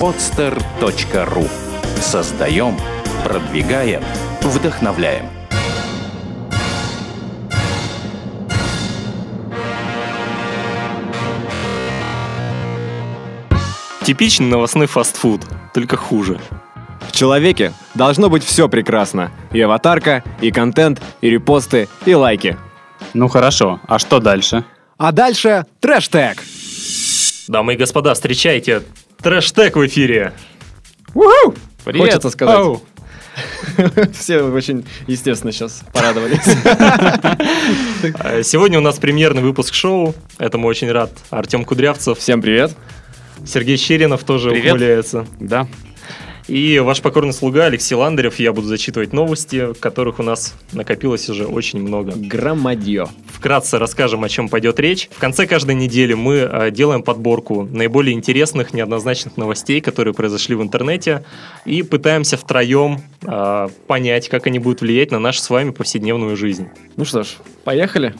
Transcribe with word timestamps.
podster.ru 0.00 1.48
Создаем, 2.00 2.76
продвигаем, 3.24 4.02
вдохновляем. 4.42 5.26
Типичный 14.04 14.46
новостной 14.46 14.86
фастфуд, 14.86 15.40
только 15.72 15.96
хуже. 15.96 16.38
В 17.08 17.12
человеке 17.12 17.72
должно 17.94 18.28
быть 18.28 18.44
все 18.44 18.68
прекрасно. 18.68 19.30
И 19.52 19.60
аватарка, 19.60 20.22
и 20.40 20.50
контент, 20.50 21.00
и 21.20 21.30
репосты, 21.30 21.88
и 22.04 22.14
лайки. 22.14 22.58
Ну 23.14 23.28
хорошо, 23.28 23.80
а 23.86 23.98
что 23.98 24.20
дальше? 24.20 24.64
А 24.98 25.12
дальше 25.12 25.64
трэш-тег. 25.80 26.42
Дамы 27.48 27.74
и 27.74 27.76
господа, 27.76 28.14
встречайте 28.14 28.82
трэш-тег 29.24 29.74
в 29.76 29.86
эфире. 29.86 30.32
Уху! 31.14 31.54
Привет. 31.84 32.02
Хочется 32.02 32.30
сказать. 32.30 32.56
Ау. 32.56 32.82
Все 34.12 34.42
очень, 34.42 34.84
естественно, 35.06 35.50
сейчас 35.50 35.82
порадовались. 35.92 36.44
А, 38.18 38.42
Сегодня 38.42 38.78
у 38.78 38.82
нас 38.82 38.98
премьерный 38.98 39.40
выпуск 39.40 39.72
шоу. 39.72 40.14
Этому 40.38 40.68
очень 40.68 40.90
рад. 40.92 41.10
Артем 41.30 41.64
Кудрявцев, 41.64 42.18
Всем 42.18 42.42
привет. 42.42 42.76
Сергей 43.46 43.78
Щеринов 43.78 44.24
тоже 44.24 44.50
Привет. 44.50 44.74
ухмыляется. 44.74 45.26
Да. 45.40 45.66
И 46.46 46.78
ваш 46.78 47.00
покорный 47.00 47.32
слуга 47.32 47.66
Алексей 47.66 47.94
Ландарев. 47.94 48.38
Я 48.38 48.52
буду 48.52 48.66
зачитывать 48.66 49.14
новости, 49.14 49.72
которых 49.80 50.18
у 50.18 50.22
нас 50.22 50.54
накопилось 50.72 51.28
уже 51.30 51.46
очень 51.46 51.80
много. 51.80 52.12
Громадье. 52.14 53.06
Вкратце 53.32 53.78
расскажем, 53.78 54.24
о 54.24 54.28
чем 54.28 54.50
пойдет 54.50 54.78
речь. 54.78 55.08
В 55.10 55.18
конце 55.18 55.46
каждой 55.46 55.74
недели 55.74 56.12
мы 56.12 56.34
э, 56.34 56.70
делаем 56.70 57.02
подборку 57.02 57.64
наиболее 57.64 58.14
интересных, 58.14 58.74
неоднозначных 58.74 59.38
новостей, 59.38 59.80
которые 59.80 60.12
произошли 60.12 60.54
в 60.54 60.62
интернете, 60.62 61.24
и 61.64 61.82
пытаемся 61.82 62.36
втроем 62.36 63.00
э, 63.22 63.68
понять, 63.86 64.28
как 64.28 64.46
они 64.46 64.58
будут 64.58 64.82
влиять 64.82 65.10
на 65.12 65.18
нашу 65.18 65.40
с 65.40 65.48
вами 65.48 65.70
повседневную 65.70 66.36
жизнь. 66.36 66.68
Ну 66.96 67.06
что 67.06 67.22
ж, 67.22 67.28
поехали. 67.64 68.14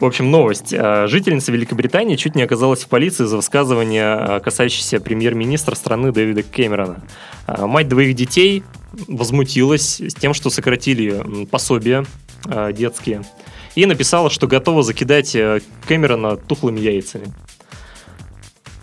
В 0.00 0.04
общем, 0.06 0.30
новость. 0.30 0.72
Э, 0.72 1.06
Жительница 1.06 1.52
Великобритании 1.52 2.16
чуть 2.16 2.34
не 2.34 2.42
оказалась 2.42 2.84
в 2.84 2.88
полиции 2.88 3.26
за 3.26 3.36
высказывание, 3.36 4.16
э, 4.18 4.40
касающееся 4.40 4.98
премьер-министра 4.98 5.74
страны 5.74 6.10
Дэвида 6.10 6.42
Кэмерона. 6.42 7.02
Э, 7.46 7.66
Мать 7.66 7.88
двоих 7.88 8.16
детей 8.16 8.64
возмутилась 9.06 10.00
с 10.00 10.14
тем, 10.14 10.34
что 10.34 10.50
сократили 10.50 11.46
пособия 11.50 12.04
детские, 12.72 13.22
и 13.74 13.86
написала, 13.86 14.30
что 14.30 14.46
готова 14.46 14.82
закидать 14.82 15.34
э, 15.34 15.60
Кэмерона 15.86 16.36
тухлыми 16.36 16.80
яйцами. 16.80 17.32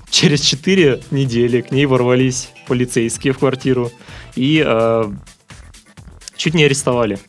Через 0.09 0.41
4 0.41 1.01
недели 1.11 1.61
к 1.61 1.71
ней 1.71 1.85
ворвались 1.85 2.49
полицейские 2.67 3.33
в 3.33 3.39
квартиру 3.39 3.91
и 4.35 4.63
э, 4.65 5.11
чуть 6.35 6.53
не 6.53 6.63
арестовали. 6.63 7.19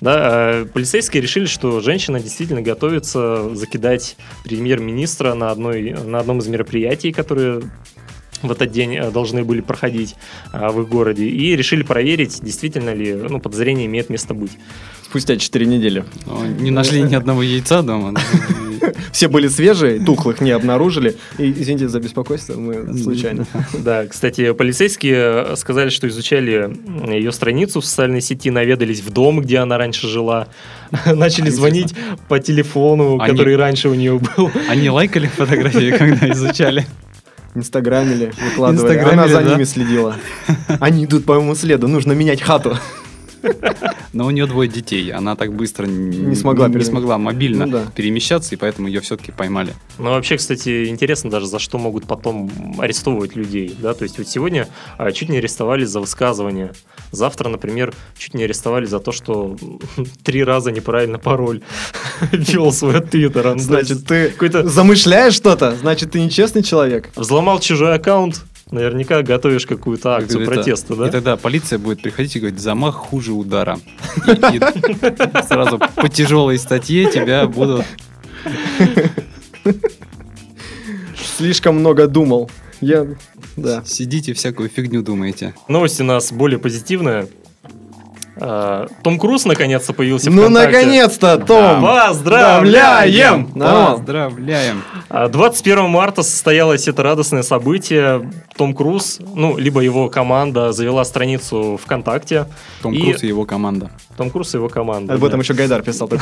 Да, 0.00 0.50
э, 0.52 0.64
полицейские 0.66 1.22
решили, 1.22 1.46
что 1.46 1.80
женщина 1.80 2.20
действительно 2.20 2.60
готовится 2.60 3.54
закидать 3.54 4.16
премьер-министра 4.44 5.34
на, 5.34 5.50
одной, 5.50 5.92
на 5.92 6.18
одном 6.18 6.38
из 6.38 6.48
мероприятий, 6.48 7.12
которые 7.12 7.62
в 8.42 8.50
этот 8.50 8.70
день 8.70 8.96
э, 8.96 9.10
должны 9.10 9.44
были 9.44 9.60
проходить 9.60 10.16
э, 10.52 10.68
в 10.68 10.82
их 10.82 10.88
городе, 10.88 11.26
и 11.26 11.56
решили 11.56 11.82
проверить, 11.82 12.40
действительно 12.42 12.94
ли 12.94 13.14
ну, 13.14 13.40
подозрение 13.40 13.86
имеет 13.86 14.10
место 14.10 14.34
быть. 14.34 14.52
Спустя 15.04 15.36
4 15.36 15.66
недели. 15.66 16.04
Ну, 16.26 16.44
Не 16.60 16.70
нашли 16.70 17.02
ни 17.02 17.14
одного 17.14 17.42
яйца 17.42 17.82
дома. 17.82 18.18
Все 19.12 19.28
были 19.28 19.48
свежие, 19.48 20.00
тухлых 20.04 20.40
не 20.40 20.50
обнаружили. 20.50 21.16
И, 21.38 21.50
извините 21.50 21.88
за 21.88 22.00
беспокойство, 22.00 22.54
мы 22.54 22.96
случайно. 22.98 23.46
Да, 23.78 24.06
кстати, 24.06 24.52
полицейские 24.52 25.56
сказали, 25.56 25.90
что 25.90 26.08
изучали 26.08 26.76
ее 27.08 27.32
страницу 27.32 27.80
в 27.80 27.86
социальной 27.86 28.20
сети, 28.20 28.50
наведались 28.50 29.00
в 29.00 29.10
дом, 29.10 29.40
где 29.40 29.58
она 29.58 29.78
раньше 29.78 30.08
жила, 30.08 30.48
начали 31.06 31.50
звонить 31.50 31.94
по 32.28 32.38
телефону, 32.38 33.18
который 33.18 33.56
раньше 33.56 33.88
у 33.88 33.94
нее 33.94 34.18
был. 34.18 34.50
Они 34.68 34.90
лайкали 34.90 35.28
фотографии, 35.28 35.92
когда 35.96 36.30
изучали. 36.30 36.84
Инстаграмили, 37.56 38.32
выкладывали. 38.50 38.92
Инстаграмили, 38.92 39.12
Она 39.18 39.28
за 39.28 39.42
да. 39.42 39.50
ними 39.54 39.64
следила. 39.64 40.16
Они 40.78 41.06
идут 41.06 41.24
по 41.24 41.34
моему 41.34 41.54
следу, 41.54 41.88
нужно 41.88 42.12
менять 42.12 42.42
хату. 42.42 42.76
Но 44.12 44.26
у 44.26 44.30
нее 44.30 44.46
двое 44.46 44.68
детей. 44.68 45.10
Она 45.12 45.36
так 45.36 45.52
быстро 45.54 45.86
Не 45.86 46.34
смогла 46.34 46.68
не, 46.68 46.82
смогла 46.84 47.18
мобильно 47.18 47.66
Ну 47.66 47.72
да. 47.72 47.84
перемещаться, 47.94 48.54
и 48.54 48.58
поэтому 48.58 48.88
ее 48.88 49.00
все-таки 49.00 49.32
поймали. 49.32 49.74
Ну, 49.98 50.10
вообще, 50.10 50.36
кстати, 50.36 50.86
интересно 50.88 51.30
даже, 51.30 51.46
за 51.46 51.58
что 51.58 51.78
могут 51.78 52.06
потом 52.06 52.50
арестовывать 52.78 53.36
людей, 53.36 53.74
да, 53.78 53.94
то 53.94 54.04
есть 54.04 54.18
вот 54.18 54.28
сегодня 54.28 54.68
а, 54.98 55.12
чуть 55.12 55.28
не 55.28 55.38
арестовали 55.38 55.84
за 55.84 56.00
высказывание, 56.00 56.72
завтра, 57.12 57.48
например, 57.48 57.94
чуть 58.16 58.34
не 58.34 58.44
арестовали 58.44 58.86
за 58.86 59.00
то, 59.00 59.12
что 59.12 59.56
три 60.24 60.42
раза 60.44 60.70
неправильно 60.72 61.18
пароль 61.18 61.62
ввел 62.32 62.72
свой 62.72 62.98
от 62.98 63.10
Твиттера. 63.10 63.52
Ну, 63.54 63.58
Значит, 63.58 64.06
ты 64.06 64.30
какой-то 64.30 64.66
замышляешь 64.66 65.34
что-то, 65.34 65.76
значит, 65.76 66.12
ты 66.12 66.20
нечестный 66.20 66.62
человек. 66.62 67.10
взломал 67.16 67.60
чужой 67.60 67.94
аккаунт, 67.94 68.42
наверняка 68.70 69.22
готовишь 69.22 69.66
какую-то 69.66 70.16
акцию 70.16 70.42
Это- 70.42 70.50
протеста, 70.52 70.94
И 70.94 70.96
да? 70.96 71.08
тогда 71.08 71.36
полиция 71.36 71.78
будет 71.78 72.02
приходить 72.02 72.36
и 72.36 72.40
говорить, 72.40 72.58
замах 72.60 72.94
хуже 72.96 73.32
удара. 73.32 73.78
И- 74.26 74.30
и 74.56 75.42
сразу 75.46 75.78
по 75.78 76.08
тяжелой 76.08 76.58
статье 76.58 77.10
тебя 77.10 77.46
будут... 77.46 77.84
Слишком 81.36 81.76
много 81.76 82.06
думал. 82.08 82.50
Я, 82.80 83.06
да. 83.56 83.82
Сидите, 83.84 84.32
всякую 84.34 84.68
фигню 84.68 85.02
думаете. 85.02 85.54
Новость 85.68 86.00
у 86.00 86.04
нас 86.04 86.32
более 86.32 86.58
позитивная. 86.58 87.26
А, 88.38 88.86
Том 89.02 89.18
Круз 89.18 89.44
наконец-то 89.46 89.92
появился 89.94 90.30
Ну, 90.30 90.48
наконец-то, 90.50 91.38
Том! 91.38 91.82
Поздравляем! 91.82 93.50
Да. 93.54 93.92
Поздравляем! 93.94 94.82
А 95.08 95.28
21 95.28 95.88
марта 95.88 96.22
состоялось 96.22 96.86
это 96.86 97.02
радостное 97.02 97.42
событие. 97.42 98.30
Том 98.56 98.74
Круз, 98.74 99.20
ну, 99.34 99.56
либо 99.56 99.80
его 99.80 100.08
команда 100.10 100.72
завела 100.72 101.04
страницу 101.04 101.80
ВКонтакте. 101.82 102.46
Том 102.82 102.92
И- 102.92 103.02
Круз 103.10 103.22
и 103.22 103.26
его 103.26 103.44
команда. 103.46 103.90
Том 104.18 104.30
Круз 104.30 104.54
и 104.54 104.58
его 104.58 104.68
команда. 104.68 105.14
Об 105.14 105.20
да. 105.20 105.26
этом 105.28 105.40
еще 105.40 105.54
Гайдар 105.54 105.82
писал. 105.82 106.10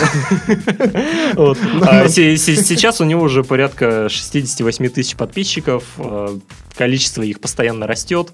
А 1.37 2.09
се- 2.09 2.37
се- 2.37 2.57
Сейчас 2.57 3.01
у 3.01 3.05
него 3.05 3.23
уже 3.23 3.43
порядка 3.45 4.09
68 4.09 4.89
тысяч 4.89 5.17
подписчиков. 5.17 5.85
э, 5.99 6.39
Количество 6.77 7.23
их 7.23 7.41
постоянно 7.41 7.87
растет. 7.87 8.33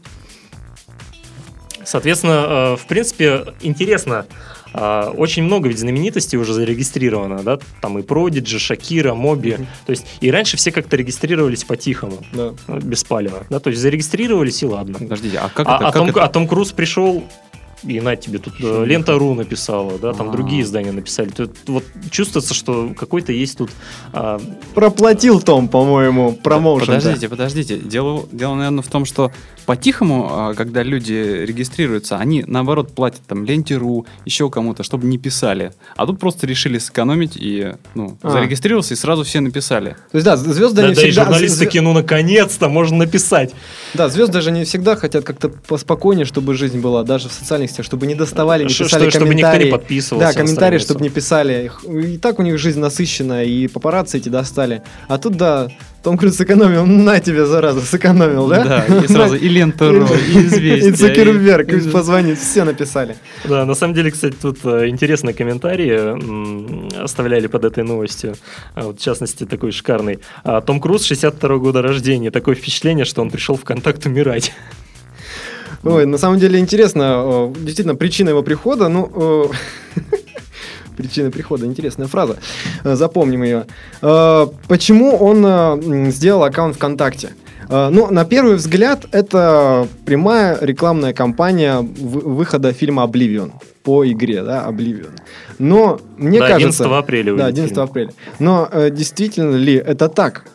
Соответственно, 1.90 2.74
э, 2.74 2.76
в 2.76 2.86
принципе, 2.86 3.46
интересно. 3.62 4.24
э, 4.72 5.12
Очень 5.16 5.42
много 5.42 5.68
ведь 5.68 5.80
знаменитостей 5.80 6.38
уже 6.38 6.52
зарегистрировано, 6.54 7.42
да, 7.42 7.58
там 7.82 7.98
и 7.98 8.02
Продиджи, 8.02 8.60
Шакира, 8.60 9.12
Моби, 9.14 9.56
то 9.86 9.90
есть 9.90 10.06
и 10.20 10.30
раньше 10.30 10.56
все 10.56 10.70
как-то 10.70 10.94
регистрировались 10.96 11.64
по-тихому, 11.64 12.18
Да. 12.32 12.54
э, 12.68 12.78
без 12.80 13.02
палева, 13.02 13.44
да, 13.50 13.58
то 13.58 13.70
есть 13.70 13.82
зарегистрировались 13.82 14.62
и 14.62 14.66
ладно. 14.66 15.00
Подождите, 15.00 15.38
а 15.38 15.48
как 15.48 15.66
а, 15.66 15.74
это? 15.76 15.88
а 15.88 15.92
как 15.92 15.94
Том, 15.94 16.08
это? 16.10 16.24
а 16.24 16.28
Том 16.28 16.46
Круз 16.46 16.70
пришел, 16.70 17.24
и 17.82 18.00
на 18.00 18.16
тебе 18.16 18.38
тут 18.38 18.54
э, 18.60 18.84
Лента.ру 18.84 19.34
написала, 19.34 19.98
да, 19.98 20.12
там 20.12 20.28
А. 20.28 20.32
другие 20.32 20.62
издания 20.62 20.92
написали. 20.92 21.28
Тут 21.30 21.56
вот 21.66 21.84
чувствуется, 22.10 22.54
что 22.54 22.92
какой-то 22.96 23.32
есть 23.32 23.58
тут 23.58 23.70
а, 24.12 24.40
Проплатил 24.74 25.40
Том, 25.40 25.68
по-моему, 25.68 26.32
промоушен. 26.32 26.96
Подождите, 26.96 27.28
подождите. 27.28 27.78
Дело, 27.78 28.26
дело, 28.32 28.54
наверное, 28.54 28.82
в 28.82 28.88
том, 28.88 29.04
что 29.04 29.32
по-тихому, 29.66 30.28
а, 30.30 30.54
когда 30.54 30.82
люди 30.82 31.44
регистрируются, 31.46 32.16
они, 32.16 32.44
наоборот, 32.46 32.94
платят 32.94 33.22
там 33.26 33.44
ленте.ру, 33.44 34.06
еще 34.24 34.50
кому-то, 34.50 34.82
чтобы 34.82 35.06
не 35.06 35.16
писали. 35.18 35.72
А 35.96 36.06
тут 36.06 36.18
просто 36.18 36.46
решили 36.46 36.78
сэкономить 36.78 37.36
и, 37.36 37.74
ну, 37.94 38.18
А. 38.22 38.30
зарегистрировался, 38.30 38.94
и 38.94 38.96
сразу 38.96 39.24
все 39.24 39.40
написали. 39.40 39.96
То 40.10 40.16
есть, 40.16 40.24
да, 40.24 40.36
звезды 40.36 40.82
Да, 40.82 40.88
не 40.88 40.94
да 40.94 41.02
и 41.02 41.04
всегда... 41.06 41.24
журналисты 41.24 41.58
такие, 41.64 41.82
ну 41.82 41.92
наконец-то 41.92 42.68
можно 42.68 42.98
написать. 42.98 43.54
Да, 43.94 44.08
звезды 44.08 44.40
же 44.40 44.50
не 44.50 44.64
всегда 44.64 44.96
хотят 44.96 45.24
как-то 45.24 45.48
поспокойнее, 45.48 46.26
чтобы 46.26 46.54
жизнь 46.54 46.80
была, 46.80 47.02
даже 47.04 47.28
в 47.28 47.32
социальных 47.32 47.69
сетях, 47.70 47.86
чтобы 47.86 48.06
не 48.06 48.14
доставали, 48.14 48.62
не 48.64 48.68
писали 48.68 48.88
что- 48.88 49.10
чтобы 49.10 49.10
никто 49.10 49.18
не 49.18 49.42
комментарии. 49.42 49.70
подписывался 49.70 50.28
Да, 50.28 50.34
комментарии, 50.40 50.78
чтобы 50.78 51.00
не 51.00 51.08
писали. 51.08 51.70
И 51.88 52.18
так 52.18 52.38
у 52.38 52.42
них 52.42 52.58
жизнь 52.58 52.80
насыщенная, 52.80 53.44
и 53.44 53.66
папарацци 53.68 54.18
эти 54.18 54.28
достали. 54.28 54.82
А 55.08 55.18
тут, 55.18 55.36
да, 55.36 55.68
Том 56.02 56.16
Круз 56.16 56.36
сэкономил, 56.36 56.86
на 56.86 57.20
тебе, 57.20 57.44
зараза, 57.46 57.80
сэкономил, 57.82 58.48
да? 58.48 58.84
и 58.86 59.06
сразу 59.06 59.34
и 59.36 59.48
лента.ру, 59.48 60.06
и 60.06 60.38
известия. 60.46 60.90
И 60.90 60.92
Цукерберг 60.92 61.72
и- 61.72 61.88
позвонит, 61.90 62.38
все 62.38 62.64
написали. 62.64 63.16
Да, 63.44 63.64
на 63.66 63.74
самом 63.74 63.94
деле, 63.94 64.10
кстати, 64.10 64.34
тут 64.40 64.58
э, 64.64 64.88
интересные 64.88 65.34
комментарии 65.34 67.02
оставляли 67.02 67.46
под 67.46 67.64
этой 67.64 67.84
новостью. 67.84 68.34
А 68.74 68.82
Вот, 68.82 69.00
в 69.00 69.02
частности, 69.02 69.44
такой 69.44 69.72
шикарный. 69.72 70.18
А, 70.44 70.60
Том 70.60 70.80
Круз, 70.80 71.04
62 71.04 71.58
года 71.58 71.82
рождения. 71.82 72.30
Такое 72.30 72.54
впечатление, 72.54 73.04
что 73.04 73.22
он 73.22 73.30
пришел 73.30 73.56
в 73.56 73.64
контакт 73.64 74.04
умирать. 74.06 74.52
Ой, 75.84 76.06
на 76.06 76.18
самом 76.18 76.38
деле 76.38 76.58
интересно, 76.58 77.50
э, 77.52 77.54
действительно, 77.60 77.94
причина 77.96 78.30
его 78.30 78.42
прихода, 78.42 78.88
ну... 78.88 79.10
э, 79.14 79.44
Причина 80.96 81.30
прихода, 81.30 81.64
интересная 81.66 82.08
фраза. 82.08 82.36
Э, 82.84 82.94
Запомним 82.94 83.42
ее. 83.42 83.64
Почему 84.68 85.16
он 85.16 86.10
сделал 86.10 86.44
аккаунт 86.44 86.76
ВКонтакте? 86.76 87.30
Ну, 87.68 88.10
на 88.10 88.24
первый 88.24 88.56
взгляд, 88.56 89.06
это 89.12 89.86
прямая 90.04 90.58
рекламная 90.60 91.12
кампания 91.12 91.78
вы- 91.80 92.20
выхода 92.34 92.72
фильма 92.72 93.04
«Обливион» 93.04 93.52
по 93.84 94.04
игре, 94.04 94.42
да, 94.42 94.64
«Обливион». 94.66 95.12
Но 95.60 96.00
мне 96.16 96.40
Да, 96.40 96.48
кажется... 96.48 96.82
11 96.84 96.98
апреля 97.04 97.24
Да, 97.36 97.44
выйдет 97.44 97.48
11 97.58 97.70
фильм. 97.74 97.84
апреля. 97.84 98.10
Но 98.40 98.68
э, 98.72 98.90
действительно 98.90 99.54
ли 99.54 99.74
это 99.74 100.08
так? 100.08 100.46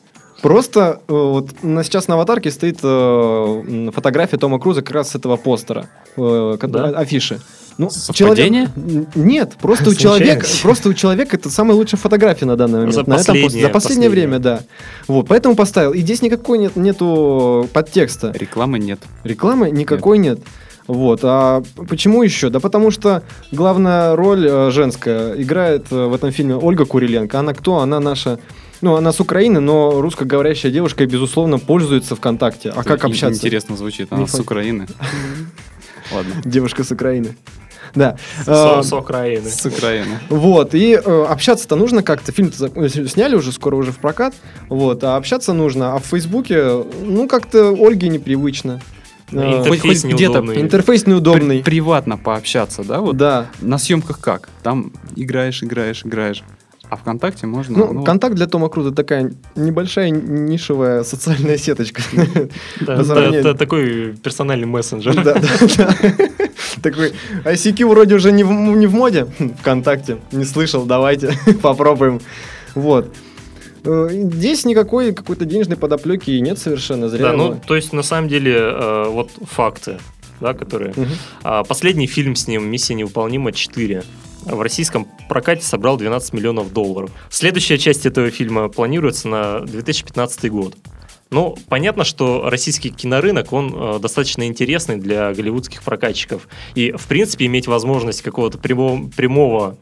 Просто 0.45 0.99
э, 1.07 1.11
вот 1.11 1.63
на, 1.63 1.83
сейчас 1.83 2.07
на 2.07 2.13
аватарке 2.13 2.51
стоит 2.51 2.77
э, 2.83 3.89
фотография 3.91 4.37
Тома 4.37 4.59
Круза 4.59 4.83
как 4.83 4.93
раз 4.93 5.09
с 5.09 5.15
этого 5.15 5.37
постера, 5.37 5.87
э, 6.17 6.57
Да? 6.61 6.89
афиши. 6.89 7.39
Ну, 7.79 7.89
Совпадение? 7.89 8.67
человек- 8.75 9.15
Нет, 9.15 9.53
просто 9.59 9.89
у 9.89 9.95
человека, 9.95 10.45
просто 10.61 10.89
у 10.89 10.93
человека 10.93 11.35
это 11.35 11.49
самая 11.49 11.75
лучшая 11.75 11.99
фотография 11.99 12.45
на 12.45 12.55
данный 12.57 12.77
момент. 12.81 12.93
За 12.93 12.99
на 13.01 13.15
этом 13.15 13.17
последнее- 13.17 13.49
за 13.49 13.69
последнее 13.69 13.71
последнее. 13.71 14.09
время, 14.11 14.37
да. 14.39 14.59
Вот, 15.07 15.27
поэтому 15.27 15.55
поставил. 15.55 15.93
И 15.93 16.01
здесь 16.01 16.21
никакой 16.21 16.59
нет, 16.59 16.75
нету 16.75 17.67
подтекста. 17.73 18.31
Рекламы 18.35 18.77
нет. 18.77 18.99
Рекламы 19.23 19.71
никакой 19.71 20.19
нет. 20.19 20.41
Вот. 20.87 21.21
А 21.23 21.63
почему 21.89 22.21
еще? 22.21 22.51
Да 22.51 22.59
потому 22.59 22.91
что 22.91 23.23
главная 23.51 24.15
роль 24.15 24.45
э, 24.47 24.69
женская 24.69 25.33
играет 25.41 25.87
э, 25.91 26.05
в 26.05 26.13
этом 26.13 26.31
фильме 26.31 26.55
Ольга 26.55 26.85
Куриленко. 26.85 27.39
Она 27.39 27.55
кто? 27.55 27.79
Она 27.79 27.99
наша... 27.99 28.37
Ну, 28.85 28.95
она 28.95 29.11
с 29.11 29.19
Украины, 29.19 29.59
но 29.61 29.99
русскоговорящая 29.99 30.71
девушка 30.71 31.07
безусловно, 31.07 31.57
пользуется 31.57 32.15
ВКонтакте. 32.15 32.69
А 32.69 32.83
как 32.83 32.99
Ин- 33.03 33.09
общаться? 33.09 33.35
Интересно 33.39 33.75
звучит. 33.75 34.09
Она 34.11 34.21
Не 34.21 34.27
с. 34.27 34.39
Украины. 34.39 34.85
Ладно. 36.13 36.35
Девушка 36.45 36.83
с 36.83 36.91
Украины. 36.91 37.35
Да. 37.95 38.15
С, 38.43 38.47
А, 38.47 38.83
с 38.83 38.93
Украины. 38.93 39.49
С 39.49 39.65
Украины. 39.65 40.19
Вот, 40.29 40.75
и 40.75 40.93
э, 41.03 41.25
общаться-то 41.27 41.75
нужно 41.75 42.03
как-то. 42.03 42.31
Фильм-то 42.31 42.57
за- 42.59 42.71
э, 42.75 42.89
сняли 43.07 43.35
уже, 43.35 43.51
скоро 43.51 43.75
уже 43.75 43.91
в 43.91 43.97
прокат. 43.97 44.35
Вот, 44.69 45.03
а 45.03 45.15
общаться 45.15 45.51
нужно. 45.53 45.95
А 45.95 45.97
в 45.97 46.05
Фейсбуке, 46.05 46.83
ну, 47.01 47.27
как-то 47.27 47.71
Ольге 47.71 48.09
непривычно. 48.09 48.81
Э, 49.31 49.61
Интерфейс 49.61 49.81
хоть- 49.81 49.81
хоть 50.03 50.13
где-то 50.13 50.33
неудобный. 50.33 50.61
Интерфейс 50.61 51.07
неудобный. 51.07 51.57
При- 51.63 51.71
приватно 51.71 52.17
пообщаться, 52.19 52.83
да? 52.83 52.99
Вот 53.01 53.17
Да. 53.17 53.47
на 53.61 53.79
съемках 53.79 54.19
как? 54.19 54.49
Там 54.61 54.91
играешь, 55.15 55.63
играешь, 55.63 56.03
играешь. 56.05 56.43
А 56.89 56.97
ВКонтакте 56.97 57.47
можно... 57.47 57.77
Ну, 57.77 57.93
ну, 57.93 58.03
контакт 58.03 58.35
для 58.35 58.47
Тома 58.47 58.69
Круза 58.69 58.91
такая 58.91 59.31
небольшая 59.55 60.09
нишевая 60.09 61.03
социальная 61.03 61.57
сеточка. 61.57 62.01
Да, 62.81 63.01
это 63.01 63.53
такой 63.57 64.13
персональный 64.23 64.67
мессенджер. 64.67 65.15
Да, 65.23 65.35
да. 65.77 65.95
Такой, 66.81 67.13
ICQ 67.43 67.87
вроде 67.87 68.15
уже 68.15 68.31
не 68.31 68.43
в, 68.43 68.51
не 68.51 68.87
в 68.87 68.93
моде. 68.93 69.27
Хм, 69.39 69.53
ВКонтакте. 69.59 70.17
Не 70.31 70.45
слышал, 70.45 70.85
давайте 70.85 71.37
попробуем. 71.61 72.21
Вот. 72.75 73.13
Э, 73.83 74.09
Здесь 74.11 74.65
никакой 74.65 75.13
какой-то 75.13 75.45
денежной 75.45 75.77
подоплеки 75.77 76.31
нет 76.39 76.59
совершенно. 76.59 77.09
Зря 77.09 77.31
Да, 77.31 77.33
ну, 77.33 77.59
то 77.65 77.75
есть, 77.75 77.93
на 77.93 78.03
самом 78.03 78.27
деле, 78.27 78.53
э, 78.55 79.05
вот 79.09 79.31
факты, 79.49 79.97
да, 80.39 80.53
которые... 80.53 80.93
А, 81.43 81.63
Последний 81.63 82.07
фильм 82.07 82.35
с 82.35 82.47
ним 82.47 82.69
«Миссия 82.69 82.93
невыполнима 82.93 83.51
4» 83.51 84.03
в 84.45 84.61
российском 84.61 85.07
прокате 85.27 85.63
собрал 85.63 85.97
12 85.97 86.33
миллионов 86.33 86.71
долларов. 86.71 87.11
Следующая 87.29 87.77
часть 87.77 88.05
этого 88.05 88.29
фильма 88.31 88.69
планируется 88.69 89.27
на 89.27 89.59
2015 89.61 90.49
год. 90.51 90.75
Ну, 91.31 91.57
понятно, 91.69 92.03
что 92.03 92.49
российский 92.49 92.91
кинорынок, 92.91 93.51
он 93.51 93.73
э, 93.75 93.99
достаточно 93.99 94.45
интересный 94.45 94.97
для 94.97 95.33
голливудских 95.33 95.81
прокатчиков. 95.81 96.47
И, 96.75 96.91
в 96.91 97.07
принципе, 97.07 97.47
иметь 97.47 97.65
возможность 97.65 98.21
какого-то 98.21 98.59
прямого, 98.59 99.09
прямого 99.17 99.77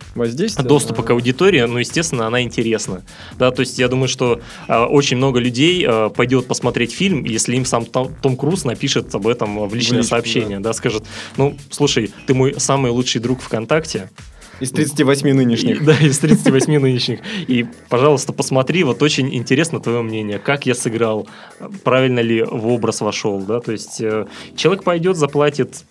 доступа 0.63 1.01
на- 1.01 1.07
к 1.07 1.09
аудитории, 1.11 1.61
ну, 1.61 1.79
естественно, 1.79 2.27
она 2.27 2.41
интересна. 2.41 3.03
Да, 3.37 3.51
то 3.51 3.59
есть 3.59 3.77
я 3.77 3.89
думаю, 3.89 4.07
что 4.07 4.39
э, 4.69 4.83
очень 4.85 5.17
много 5.17 5.39
людей 5.39 5.85
э, 5.85 6.09
пойдет 6.15 6.47
посмотреть 6.47 6.93
фильм, 6.93 7.25
если 7.25 7.57
им 7.57 7.65
сам 7.65 7.85
Том, 7.85 8.15
Том 8.21 8.37
Круз 8.37 8.63
напишет 8.63 9.13
об 9.13 9.27
этом 9.27 9.67
в 9.67 9.75
личное 9.75 9.97
личку, 9.97 10.09
сообщение, 10.11 10.59
да. 10.59 10.71
скажет, 10.71 11.03
ну, 11.35 11.57
слушай, 11.69 12.11
ты 12.25 12.33
мой 12.33 12.55
самый 12.57 12.89
лучший 12.91 13.19
друг 13.19 13.41
ВКонтакте, 13.41 14.09
Из 14.59 14.71
38 14.71 15.33
нынешних. 15.33 15.81
и- 15.81 15.83
да, 15.83 15.95
из 15.97 16.19
38 16.19 16.79
нынешних, 16.79 17.19
и, 17.47 17.65
пожалуйста, 17.89 18.33
посмотри, 18.33 18.83
вот 18.83 19.01
очень 19.01 19.33
интересно 19.33 19.79
твое 19.79 20.01
мнение, 20.01 20.39
как 20.39 20.65
я 20.65 20.75
сыграл, 20.75 21.27
правильно 21.83 22.19
ли 22.19 22.43
в 22.43 22.67
образ 22.67 23.01
вошел, 23.01 23.39
да, 23.41 23.59
то 23.59 23.71
есть 23.71 23.99
э, 24.01 24.27
человек 24.55 24.83
пойдет, 24.83 25.17
заплатит 25.17 25.83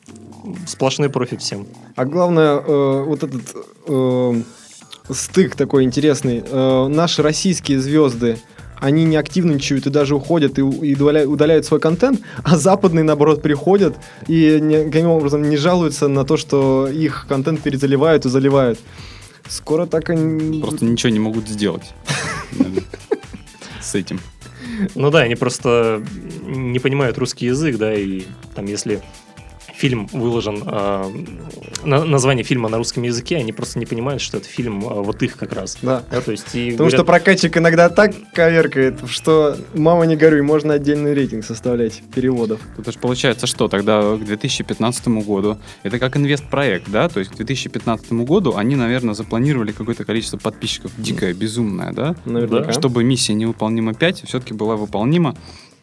сплошной 0.66 1.08
профит 1.08 1.40
всем. 1.42 1.66
А 1.96 2.04
главное, 2.04 2.58
э, 2.58 3.02
вот 3.04 3.22
этот 3.22 3.42
э, 3.86 4.42
стык 5.10 5.54
такой 5.56 5.84
интересный. 5.84 6.42
Э, 6.44 6.88
наши 6.88 7.22
российские 7.22 7.80
звезды, 7.80 8.38
они 8.82 9.04
не 9.04 9.16
активничают 9.16 9.86
и 9.86 9.90
даже 9.90 10.16
уходят 10.16 10.58
и, 10.58 10.62
и 10.62 10.94
удаля- 10.96 11.24
удаляют 11.24 11.64
свой 11.64 11.78
контент, 11.78 12.20
а 12.42 12.56
западные, 12.56 13.04
наоборот, 13.04 13.40
приходят 13.40 13.96
и 14.26 14.58
никаким 14.60 15.06
образом 15.06 15.48
не 15.48 15.56
жалуются 15.56 16.08
на 16.08 16.24
то, 16.24 16.36
что 16.36 16.88
их 16.88 17.26
контент 17.28 17.60
перезаливают 17.60 18.26
и 18.26 18.28
заливают. 18.28 18.80
Скоро 19.48 19.86
так 19.86 20.10
они... 20.10 20.60
Просто 20.60 20.84
ничего 20.84 21.10
не 21.10 21.20
могут 21.20 21.48
сделать. 21.48 21.94
С 23.80 23.94
этим. 23.94 24.18
Ну 24.94 25.10
да, 25.10 25.20
они 25.20 25.36
просто 25.36 26.02
не 26.44 26.78
понимают 26.80 27.18
русский 27.18 27.46
язык, 27.46 27.76
да, 27.76 27.94
и 27.94 28.22
там 28.54 28.66
если 28.66 29.00
фильм 29.74 30.06
выложен, 30.12 30.62
э, 30.64 31.04
на- 31.84 32.04
название 32.04 32.44
фильма 32.44 32.68
на 32.68 32.78
русском 32.78 33.02
языке, 33.02 33.36
они 33.36 33.52
просто 33.52 33.78
не 33.78 33.86
понимают, 33.86 34.22
что 34.22 34.38
это 34.38 34.46
фильм 34.46 34.84
э, 34.84 35.02
вот 35.02 35.22
их 35.22 35.36
как 35.36 35.52
раз. 35.52 35.78
Да. 35.82 36.02
Да, 36.10 36.20
то 36.20 36.30
есть 36.30 36.54
и 36.54 36.72
Потому 36.72 36.90
что 36.90 36.98
говорят, 37.04 37.24
прокатчик 37.24 37.56
иногда 37.56 37.88
так 37.88 38.12
коверкает, 38.32 39.00
что 39.08 39.56
мама 39.74 40.04
не 40.06 40.16
горюй, 40.16 40.42
можно 40.42 40.74
отдельный 40.74 41.14
рейтинг 41.14 41.44
составлять 41.44 42.02
переводов. 42.14 42.60
Это 42.78 42.92
же 42.92 42.98
получается 42.98 43.46
что? 43.46 43.68
Тогда 43.68 44.16
к 44.16 44.24
2015 44.24 45.08
году 45.24 45.58
это 45.82 45.98
как 45.98 46.16
инвестпроект, 46.16 46.88
да? 46.90 47.08
То 47.08 47.20
есть 47.20 47.32
к 47.32 47.36
2015 47.36 48.12
году 48.24 48.56
они, 48.56 48.76
наверное, 48.76 49.14
запланировали 49.14 49.72
какое-то 49.72 50.04
количество 50.04 50.36
подписчиков 50.36 50.92
дикое, 50.98 51.34
безумное, 51.34 51.92
да? 51.92 52.14
Наверняка. 52.24 52.72
Чтобы 52.72 53.04
миссия 53.04 53.34
невыполнима 53.34 53.94
5 53.94 54.24
все-таки 54.26 54.54
была 54.54 54.76
выполнима. 54.76 55.36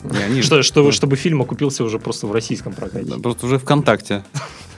Они 0.03 0.41
что, 0.41 0.63
что- 0.63 0.85
Да. 0.85 0.91
чтобы 0.91 1.15
фильм 1.17 1.41
окупился 1.41 1.83
уже 1.83 1.99
просто 1.99 2.27
в 2.27 2.31
российском 2.31 2.73
прокате. 2.73 3.05
Да, 3.05 3.17
Просто 3.19 3.45
уже 3.45 3.59
ВКонтакте. 3.59 4.23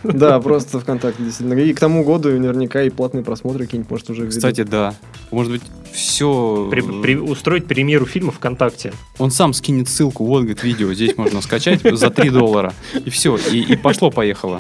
Да, 0.04 0.40
просто 0.40 0.80
ВКонтакте, 0.80 1.22
действительно. 1.24 1.60
И 1.60 1.74
к 1.74 1.80
тому 1.80 2.04
году 2.04 2.30
наверняка 2.30 2.82
и 2.82 2.90
платные 2.90 3.24
просмотры 3.24 3.66
какие-нибудь, 3.66 3.92
может, 3.92 4.10
уже. 4.10 4.28
Кстати, 4.28 4.64
да. 4.64 4.96
Может 5.30 5.52
быть, 5.52 5.62
все... 5.94 6.68
При- 6.72 6.82
при- 6.82 7.16
устроить 7.18 7.68
премьеру 7.68 8.08
фильма 8.08 8.32
ВКонтакте. 8.32 8.94
Он 9.20 9.30
сам 9.30 9.54
скинет 9.54 9.88
ссылку, 9.90 10.26
вот, 10.26 10.40
говорит, 10.40 10.64
видео 10.64 10.92
здесь 10.94 11.16
можно 11.18 11.40
скачать 11.42 11.82
за 11.84 12.10
3 12.10 12.32
доллара. 12.32 12.74
И 13.06 13.12
все, 13.12 13.38
и, 13.38 13.60
и 13.62 13.76
пошло-поехало. 13.76 14.60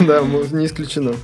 Да, 0.00 0.20
не 0.50 0.66
исключено. 0.66 1.14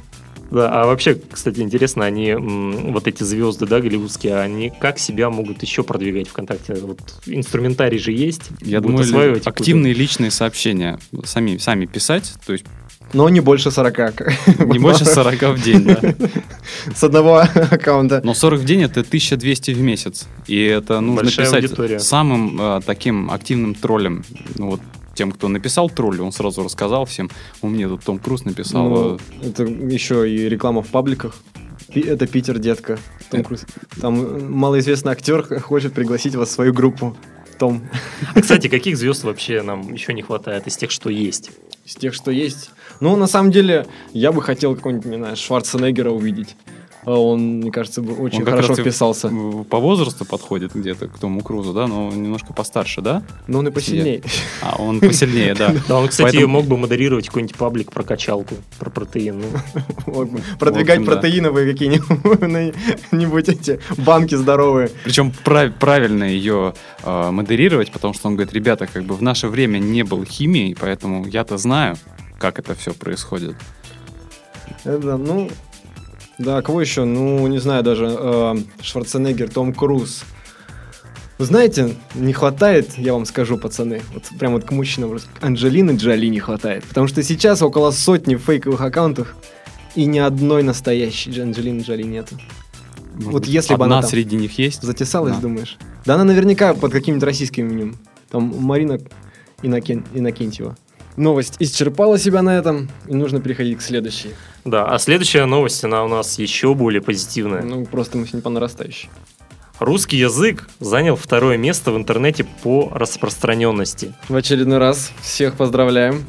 Да, 0.52 0.68
а 0.82 0.86
вообще, 0.86 1.14
кстати, 1.14 1.60
интересно, 1.60 2.04
они, 2.04 2.34
вот 2.34 3.08
эти 3.08 3.22
звезды, 3.22 3.66
да, 3.66 3.80
голливудские, 3.80 4.36
они 4.36 4.70
как 4.70 4.98
себя 4.98 5.30
могут 5.30 5.62
еще 5.62 5.82
продвигать 5.82 6.28
ВКонтакте? 6.28 6.74
Вот 6.74 7.00
инструментарий 7.24 7.98
же 7.98 8.12
есть. 8.12 8.50
Я 8.60 8.80
думаю, 8.82 9.00
осваивать 9.04 9.46
активные 9.46 9.94
личные 9.94 10.30
сообщения 10.30 10.98
сами, 11.24 11.56
сами 11.56 11.86
писать, 11.86 12.34
то 12.44 12.52
есть 12.52 12.66
Но 13.14 13.30
не 13.30 13.40
больше 13.40 13.70
40. 13.70 13.98
не 14.66 14.78
больше 14.78 15.06
40 15.06 15.42
в 15.56 15.62
день, 15.62 15.84
да. 15.84 16.00
С 16.94 17.02
одного 17.02 17.38
аккаунта. 17.70 18.20
Но 18.22 18.34
40 18.34 18.60
в 18.60 18.64
день 18.66 18.82
это 18.82 19.00
1200 19.00 19.70
в 19.70 19.80
месяц. 19.80 20.26
И 20.46 20.62
это 20.62 21.00
нужно 21.00 21.24
Большая 21.24 21.46
писать 21.46 21.64
аудитория. 21.64 21.98
самым 21.98 22.60
э, 22.60 22.80
таким 22.84 23.30
активным 23.30 23.74
троллем. 23.74 24.22
Ну 24.56 24.72
вот 24.72 24.80
тем, 25.14 25.32
кто 25.32 25.48
написал 25.48 25.90
троллю, 25.90 26.24
он 26.24 26.32
сразу 26.32 26.62
рассказал 26.62 27.04
всем. 27.04 27.30
У 27.60 27.68
меня 27.68 27.88
тут 27.88 28.04
Том 28.04 28.18
Круз 28.18 28.44
написал. 28.44 28.88
Ну, 28.88 29.18
э, 29.42 29.48
это 29.48 29.64
еще 29.64 30.30
и 30.30 30.48
реклама 30.48 30.82
в 30.82 30.88
пабликах. 30.88 31.36
Это 31.94 32.26
Питер, 32.26 32.58
детка. 32.58 32.98
Том 33.30 33.44
Круз. 33.44 33.64
Там 34.00 34.20
э, 34.20 34.40
малоизвестный 34.40 35.12
актер 35.12 35.60
хочет 35.60 35.92
пригласить 35.92 36.34
вас 36.34 36.48
в 36.48 36.52
свою 36.52 36.72
группу. 36.72 37.16
Том. 37.58 37.82
А, 38.34 38.40
Кстати, 38.40 38.68
каких 38.68 38.96
звезд 38.96 39.24
вообще 39.24 39.62
нам 39.62 39.92
еще 39.92 40.14
не 40.14 40.22
хватает 40.22 40.66
из 40.66 40.76
тех, 40.76 40.90
что 40.90 41.10
есть? 41.10 41.50
Из 41.84 41.94
тех, 41.94 42.14
что 42.14 42.30
есть. 42.30 42.70
Ну, 43.00 43.14
на 43.16 43.26
самом 43.26 43.52
деле, 43.52 43.86
я 44.12 44.32
бы 44.32 44.42
хотел 44.42 44.74
какого-нибудь, 44.74 45.06
не 45.06 45.16
знаю, 45.16 45.36
Шварценеггера 45.36 46.10
увидеть. 46.10 46.56
А 47.04 47.18
Он, 47.18 47.58
мне 47.58 47.72
кажется, 47.72 48.00
очень 48.00 48.40
Он 48.40 48.44
хорошо 48.44 48.74
вписался. 48.74 49.28
По 49.68 49.78
возрасту 49.78 50.24
подходит 50.24 50.74
где-то 50.74 51.08
к 51.08 51.18
Тому 51.18 51.40
Крузу, 51.40 51.72
да, 51.72 51.88
но 51.88 52.10
немножко 52.12 52.52
постарше, 52.52 53.00
да? 53.00 53.24
Но 53.48 53.58
он 53.58 53.68
и 53.68 53.70
посильнее. 53.72 54.22
А 54.60 54.80
он 54.80 55.00
посильнее, 55.00 55.54
да. 55.54 55.74
Да, 55.88 55.98
он, 55.98 56.08
кстати, 56.08 56.36
мог 56.44 56.66
бы 56.66 56.76
модерировать 56.76 57.26
какой-нибудь 57.26 57.56
паблик 57.56 57.90
про 57.90 58.04
качалку, 58.04 58.54
про 58.78 58.88
протеин. 58.88 59.42
Ну. 60.06 60.30
Продвигать 60.58 61.04
протеиновые 61.04 61.72
какие-нибудь 61.72 63.48
эти 63.48 63.80
банки 63.98 64.36
здоровые. 64.36 64.90
Причем 65.04 65.32
прав- 65.44 65.74
правильно 65.74 66.24
ее 66.24 66.74
э, 67.02 67.30
модерировать, 67.30 67.90
потому 67.90 68.14
что 68.14 68.28
он 68.28 68.36
говорит, 68.36 68.54
ребята, 68.54 68.86
как 68.86 69.02
бы 69.04 69.14
в 69.16 69.22
наше 69.22 69.48
время 69.48 69.78
не 69.78 70.04
было 70.04 70.24
химии, 70.24 70.76
поэтому 70.78 71.26
я-то 71.26 71.58
знаю, 71.58 71.96
как 72.38 72.58
это 72.60 72.74
все 72.74 72.92
происходит. 72.94 73.56
Это, 74.84 75.16
ну, 75.16 75.50
да, 76.38 76.62
кого 76.62 76.80
еще? 76.80 77.04
Ну, 77.04 77.46
не 77.46 77.58
знаю 77.58 77.82
даже. 77.82 78.06
э, 78.18 78.54
Шварценеггер, 78.80 79.50
Том 79.50 79.72
Круз. 79.72 80.24
Знаете, 81.38 81.96
не 82.14 82.32
хватает, 82.32 82.96
я 82.98 83.14
вам 83.14 83.24
скажу, 83.24 83.58
пацаны, 83.58 84.00
вот 84.14 84.24
прям 84.38 84.52
вот 84.52 84.64
к 84.64 84.70
мужчинам, 84.70 85.18
Анджелины 85.40 85.92
Джоли 85.92 86.26
не 86.28 86.38
хватает. 86.38 86.84
Потому 86.84 87.08
что 87.08 87.22
сейчас 87.22 87.62
около 87.62 87.90
сотни 87.90 88.36
фейковых 88.36 88.80
аккаунтов 88.80 89.34
и 89.96 90.04
ни 90.04 90.18
одной 90.20 90.62
настоящей 90.62 91.38
Анджелины 91.40 91.80
Джоли 91.80 92.02
нету. 92.04 92.36
Может 93.14 93.32
Вот 93.32 93.46
если 93.46 93.74
бы 93.74 93.84
она 93.86 94.00
там 94.00 94.10
среди 94.10 94.36
них 94.36 94.56
есть. 94.58 94.82
Затесалась, 94.82 95.34
Да. 95.34 95.40
думаешь? 95.40 95.76
Да 96.04 96.14
она 96.14 96.24
наверняка 96.24 96.74
под 96.74 96.92
каким-нибудь 96.92 97.24
российским 97.24 97.68
именем. 97.68 97.96
Там 98.30 98.54
Марина 98.60 98.98
Инокен... 99.62 100.04
Иннокентьева. 100.14 100.76
Новость 101.16 101.56
исчерпала 101.58 102.18
себя 102.18 102.42
на 102.42 102.56
этом, 102.56 102.88
и 103.06 103.14
нужно 103.14 103.40
переходить 103.40 103.78
к 103.78 103.82
следующей. 103.82 104.30
Да, 104.64 104.86
а 104.86 104.98
следующая 104.98 105.44
новость, 105.44 105.84
она 105.84 106.04
у 106.04 106.08
нас 106.08 106.38
еще 106.38 106.74
более 106.74 107.02
позитивная. 107.02 107.62
Ну, 107.62 107.84
просто 107.84 108.16
мы 108.16 108.24
сегодня 108.24 108.42
по 108.42 108.50
нарастающей. 108.50 109.10
Русский 109.78 110.16
язык 110.16 110.68
занял 110.80 111.16
второе 111.16 111.56
место 111.58 111.90
в 111.92 111.96
интернете 111.96 112.44
по 112.62 112.90
распространенности. 112.94 114.14
В 114.28 114.36
очередной 114.36 114.78
раз 114.78 115.10
всех 115.20 115.54
поздравляем. 115.54 116.24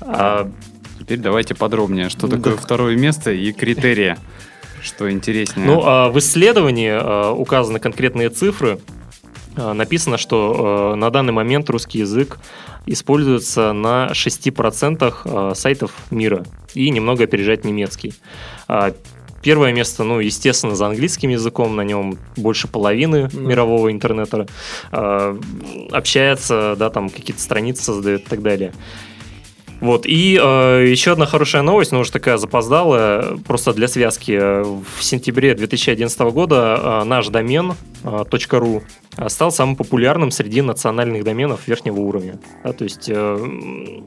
А, 0.00 0.50
Теперь 0.98 1.18
давайте 1.18 1.54
подробнее, 1.54 2.08
что 2.08 2.26
Да. 2.26 2.36
такое 2.36 2.56
второе 2.56 2.96
место 2.96 3.30
и 3.30 3.52
критерии. 3.52 4.16
Что 4.82 5.10
интереснее. 5.10 5.64
Ну, 5.66 5.82
а 5.84 6.08
в 6.10 6.18
исследовании 6.18 6.90
а, 6.92 7.30
указаны 7.32 7.78
конкретные 7.78 8.28
цифры. 8.28 8.80
А, 9.56 9.74
Написано, 9.74 10.18
что 10.18 10.92
а, 10.92 10.94
на 10.96 11.10
данный 11.10 11.32
момент 11.32 11.68
русский 11.70 11.98
язык 12.00 12.38
используется 12.86 13.72
на 13.72 14.08
6% 14.12 15.14
а, 15.24 15.54
сайтов 15.54 15.92
мира 16.10 16.44
и 16.74 16.90
немного 16.90 17.24
опережает 17.24 17.64
немецкий. 17.64 18.14
А, 18.68 18.92
Первое 19.42 19.72
место, 19.72 20.02
ну, 20.02 20.18
естественно, 20.18 20.74
за 20.74 20.86
английским 20.88 21.30
языком, 21.30 21.76
на 21.76 21.82
нем 21.82 22.18
больше 22.36 22.66
половины 22.66 23.28
Ну. 23.32 23.40
мирового 23.42 23.92
интернета 23.92 24.46
а, 24.90 25.38
общается, 25.92 26.74
да, 26.76 26.90
там 26.90 27.10
какие-то 27.10 27.40
страницы 27.40 27.84
создает 27.84 28.22
и 28.22 28.28
так 28.28 28.42
далее. 28.42 28.72
Вот, 29.78 30.06
и 30.06 30.40
э, 30.42 30.86
еще 30.88 31.12
одна 31.12 31.26
хорошая 31.26 31.60
новость, 31.60 31.92
но 31.92 32.00
уже 32.00 32.10
такая 32.10 32.38
запоздалая, 32.38 33.36
просто 33.46 33.74
для 33.74 33.88
связки. 33.88 34.32
Э, 34.32 34.62
В 34.62 35.04
сентябре 35.04 35.54
2011 35.54 36.18
года 36.32 36.80
э, 36.82 37.04
наш 37.04 37.28
домен 37.28 37.74
э, 38.02 38.06
.ru 38.08 38.78
э, 38.78 38.82
стал 39.28 39.50
самым 39.52 39.76
популярным 39.76 40.30
среди 40.30 40.62
национальных 40.62 41.24
доменов 41.24 41.66
верхнего 41.66 42.00
уровня. 42.00 42.38
Да, 42.64 42.72
то 42.72 42.84
есть 42.84 43.08
э, 43.08 44.00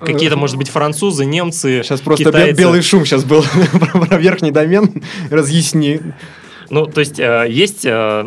какие-то, 0.00 0.36
может 0.36 0.56
быть, 0.56 0.68
французы, 0.68 1.24
немцы, 1.24 1.82
Сейчас 1.82 2.00
просто 2.00 2.24
китайцы. 2.24 2.58
белый 2.60 2.82
шум 2.82 3.04
сейчас 3.04 3.24
был 3.24 3.44
про, 4.08 4.16
верхний 4.16 4.50
домен. 4.50 5.02
Разъясни. 5.30 6.00
Ну, 6.70 6.86
то 6.86 7.00
есть 7.00 7.18
э, 7.20 7.46
есть 7.48 7.84
э, 7.84 8.24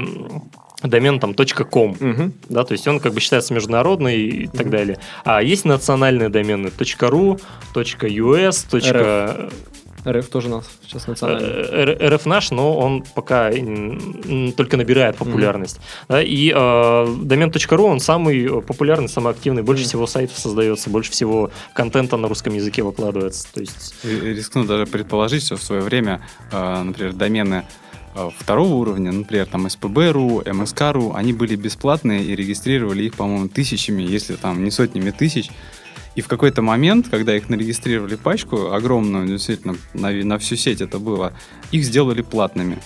домен 0.82 1.20
там 1.20 1.34
.com, 1.70 1.98
Мгм. 2.00 2.34
да, 2.48 2.64
то 2.64 2.72
есть 2.72 2.88
он 2.88 3.00
как 3.02 3.14
бы 3.14 3.20
считается 3.20 3.54
международный 3.54 4.18
и 4.18 4.48
так 4.48 4.62
Мгм. 4.68 4.70
далее. 4.72 5.00
А 5.26 5.44
есть 5.44 5.66
национальные 5.66 6.30
домены 6.30 6.68
.ru, 6.68 7.40
.us, 7.74 8.66
точка- 8.70 9.50
РФ 10.08 10.28
тоже 10.30 10.50
нас 10.50 10.66
сейчас 10.86 11.08
национальный. 11.08 11.50
Э, 11.50 12.10
РФ 12.10 12.26
наш, 12.26 12.52
но 12.52 12.78
он 12.78 13.04
пока 13.16 13.52
только 14.56 14.78
набирает 14.78 15.18
популярность. 15.18 15.80
Да, 16.08 16.22
и 16.22 16.52
э, 16.56 17.16
домен 17.22 17.52
.ру, 17.72 17.84
он 17.86 18.00
самый 18.00 18.46
э, 18.46 18.62
популярный, 18.62 19.10
самый 19.10 19.32
активный. 19.32 19.64
Больше 19.64 19.82
Мгм. 19.84 19.90
всего 19.90 20.08
сайтов 20.08 20.38
создается, 20.38 20.90
больше 20.90 21.12
всего 21.12 21.52
контента 21.74 22.18
на 22.18 22.28
русском 22.28 22.54
языке 22.54 22.84
выкладывается. 22.84 23.48
То 23.54 23.60
есть, 23.62 23.96
Ри- 24.04 24.34
Рискну 24.34 24.64
даже 24.66 24.86
предположить, 24.86 25.44
что 25.46 25.58
в 25.58 25.64
свое 25.64 25.82
время, 25.82 26.22
э, 26.52 26.82
например, 26.84 27.14
домены 27.14 27.66
э, 28.16 28.30
второго 28.40 28.74
уровня, 28.74 29.12
например, 29.12 29.46
там 29.46 29.70
СПБ.ру, 29.70 30.44
МСК.ру, 30.46 31.14
они 31.14 31.34
были 31.34 31.56
бесплатные 31.56 32.24
и 32.24 32.36
регистрировали 32.36 33.04
их, 33.04 33.16
по-моему, 33.16 33.48
тысячами, 33.50 34.02
если 34.04 34.36
там 34.36 34.64
не 34.64 34.72
сотнями 34.72 35.12
тысяч. 35.12 35.50
И 36.16 36.22
в 36.22 36.28
какой-то 36.28 36.62
момент, 36.62 37.08
когда 37.10 37.36
их 37.36 37.50
нарегистрировали 37.50 38.16
пачку, 38.16 38.72
огромную, 38.72 39.28
действительно, 39.28 39.76
на, 39.94 40.12
на 40.12 40.38
всю 40.38 40.56
сеть 40.56 40.82
это 40.82 41.00
было, 41.00 41.34
их 41.72 41.84
сделали 41.84 42.22
платными. 42.22 42.78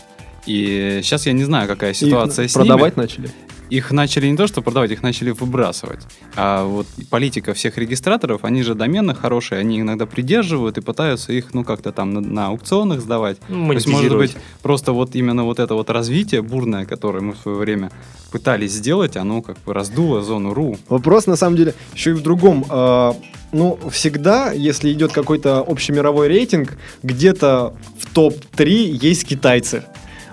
И 0.45 0.99
сейчас 1.03 1.25
я 1.25 1.33
не 1.33 1.43
знаю, 1.43 1.67
какая 1.67 1.91
Их 1.91 1.97
ситуация 1.97 2.47
с 2.47 2.53
продавать 2.53 2.97
ними. 2.97 3.05
начали. 3.05 3.31
Их 3.69 3.91
начали 3.91 4.27
не 4.27 4.37
то, 4.37 4.47
что 4.47 4.61
продавать, 4.61 4.91
их 4.91 5.03
начали 5.03 5.31
выбрасывать. 5.31 6.01
А 6.35 6.65
вот 6.65 6.87
политика 7.09 7.53
всех 7.53 7.77
регистраторов, 7.77 8.43
они 8.43 8.63
же 8.63 8.75
домены 8.75 9.15
хорошие, 9.15 9.59
они 9.59 9.81
иногда 9.81 10.05
придерживают 10.05 10.77
и 10.77 10.81
пытаются 10.81 11.33
их, 11.33 11.53
ну, 11.53 11.63
как-то 11.63 11.91
там 11.91 12.13
на, 12.13 12.21
на 12.21 12.47
аукционах 12.47 13.01
сдавать. 13.01 13.39
То 13.47 13.73
есть, 13.73 13.87
может 13.87 14.15
быть, 14.15 14.35
просто 14.61 14.91
вот 14.91 15.15
именно 15.15 15.43
вот 15.43 15.59
это 15.59 15.73
вот 15.73 15.89
развитие 15.89 16.41
бурное, 16.41 16.85
которое 16.85 17.21
мы 17.21 17.33
в 17.33 17.37
свое 17.37 17.57
время 17.57 17.91
пытались 18.31 18.73
сделать, 18.73 19.15
оно 19.15 19.41
как 19.41 19.57
бы 19.65 19.73
раздуло 19.73 20.21
зону 20.21 20.53
РУ. 20.53 20.77
Вопрос, 20.89 21.27
на 21.27 21.35
самом 21.35 21.55
деле, 21.55 21.75
еще 21.93 22.11
и 22.11 22.13
в 22.13 22.21
другом. 22.21 22.65
А, 22.69 23.15
ну, 23.51 23.79
всегда, 23.91 24.51
если 24.51 24.91
идет 24.91 25.11
какой-то 25.11 25.59
общемировой 25.59 26.27
рейтинг, 26.27 26.77
где-то 27.03 27.73
в 27.99 28.13
топ-3 28.13 28.67
есть 29.01 29.25
китайцы. 29.25 29.83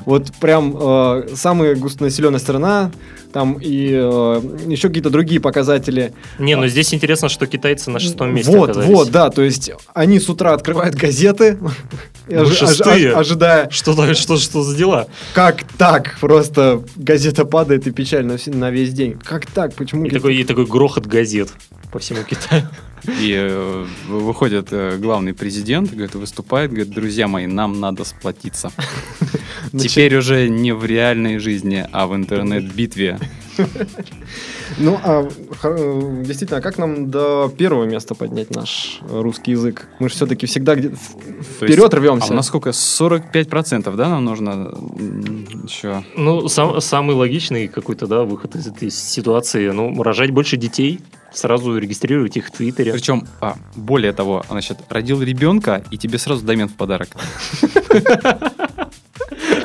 Вот 0.07 0.33
прям 0.41 0.75
э, 0.81 1.29
самая 1.35 1.77
густонаселенная 1.77 2.41
страна, 2.41 2.91
там 3.33 3.59
и 3.61 3.91
э, 3.93 4.41
еще 4.67 4.89
какие-то 4.89 5.11
другие 5.11 5.41
показатели. 5.41 6.13
Не, 6.39 6.57
но 6.57 6.67
здесь 6.69 6.93
интересно, 6.95 7.29
что 7.29 7.47
китайцы 7.47 7.91
на 7.91 7.99
шестом 7.99 8.35
месте 8.35 8.51
Вот, 8.57 8.71
оказались. 8.71 8.89
вот, 8.89 9.11
да, 9.11 9.31
то 9.31 9.43
есть 9.43 9.71
они 9.95 10.19
с 10.19 10.29
утра 10.29 10.53
открывают 10.55 10.95
газеты, 10.95 11.59
ожи- 12.31 12.55
шестые. 12.55 13.13
ожидая, 13.15 13.69
Что, 13.71 14.15
что, 14.15 14.37
что 14.39 14.63
за 14.63 14.77
дела? 14.77 15.09
как 15.35 15.65
так, 15.79 16.19
просто 16.21 16.83
газета 16.97 17.45
падает 17.45 17.87
и 17.87 17.91
печаль 17.91 18.25
на, 18.25 18.71
весь 18.71 18.93
день. 18.93 19.19
Как 19.25 19.47
так, 19.47 19.75
почему? 19.75 20.05
И 20.05 20.09
Китай- 20.09 20.21
такой, 20.21 20.37
и 20.37 20.45
такой 20.45 20.67
грохот 20.67 21.07
газет 21.07 21.51
по 21.93 21.99
всему 21.99 22.23
Китаю. 22.23 22.63
И 23.07 23.35
э, 23.35 23.87
выходит 24.09 24.69
э, 24.73 24.99
главный 24.99 25.33
президент, 25.33 25.91
говорит, 25.91 26.15
выступает, 26.15 26.71
говорит, 26.71 26.91
друзья 26.93 27.27
мои, 27.29 27.47
нам 27.47 27.81
надо 27.81 28.05
сплотиться. 28.05 28.71
Теперь 29.73 30.17
уже 30.17 30.49
не 30.49 30.73
в 30.73 30.85
реальной 30.85 31.39
жизни, 31.39 31.87
а 31.93 32.07
в 32.07 32.15
интернет-битве. 32.15 33.19
Ну, 34.83 34.99
а 35.05 35.29
э, 35.63 36.23
действительно, 36.25 36.59
а 36.59 36.61
как 36.63 36.79
нам 36.79 37.11
до 37.11 37.53
первого 37.57 37.85
места 37.85 38.15
поднять 38.15 38.55
наш 38.55 39.01
русский 39.11 39.51
язык? 39.53 39.87
Мы 39.99 40.09
же 40.09 40.15
все-таки 40.15 40.47
всегда 40.47 40.75
где- 40.75 40.89
есть- 40.89 41.17
вперед 41.59 41.93
рвемся. 41.93 42.29
А 42.29 42.33
у 42.33 42.37
нас 42.37 42.47
сколько? 42.47 42.71
45%, 42.71 43.95
да, 43.95 44.09
нам 44.09 44.25
нужно 44.25 44.73
еще? 45.65 46.03
Ну, 46.17 46.49
сам- 46.49 46.81
самый 46.81 47.15
логичный 47.15 47.69
какой-то, 47.69 48.07
да, 48.07 48.23
выход 48.23 48.57
из 48.57 48.67
этой 48.69 48.91
ситуации, 48.91 49.69
ну, 49.71 50.03
рожать 50.03 50.31
больше 50.31 50.57
детей, 50.57 51.01
сразу 51.33 51.77
регистрировать 51.77 52.37
их 52.39 52.47
в 52.47 52.51
Твиттере. 52.51 52.93
Причем, 52.93 53.27
а, 53.41 53.57
более 53.77 54.13
того, 54.15 54.45
значит, 54.49 54.79
родил 54.89 55.21
ребенка, 55.23 55.85
и 55.91 55.99
тебе 55.99 56.17
сразу 56.19 56.45
домен 56.45 56.69
в 56.69 56.75
подарок. 56.75 57.09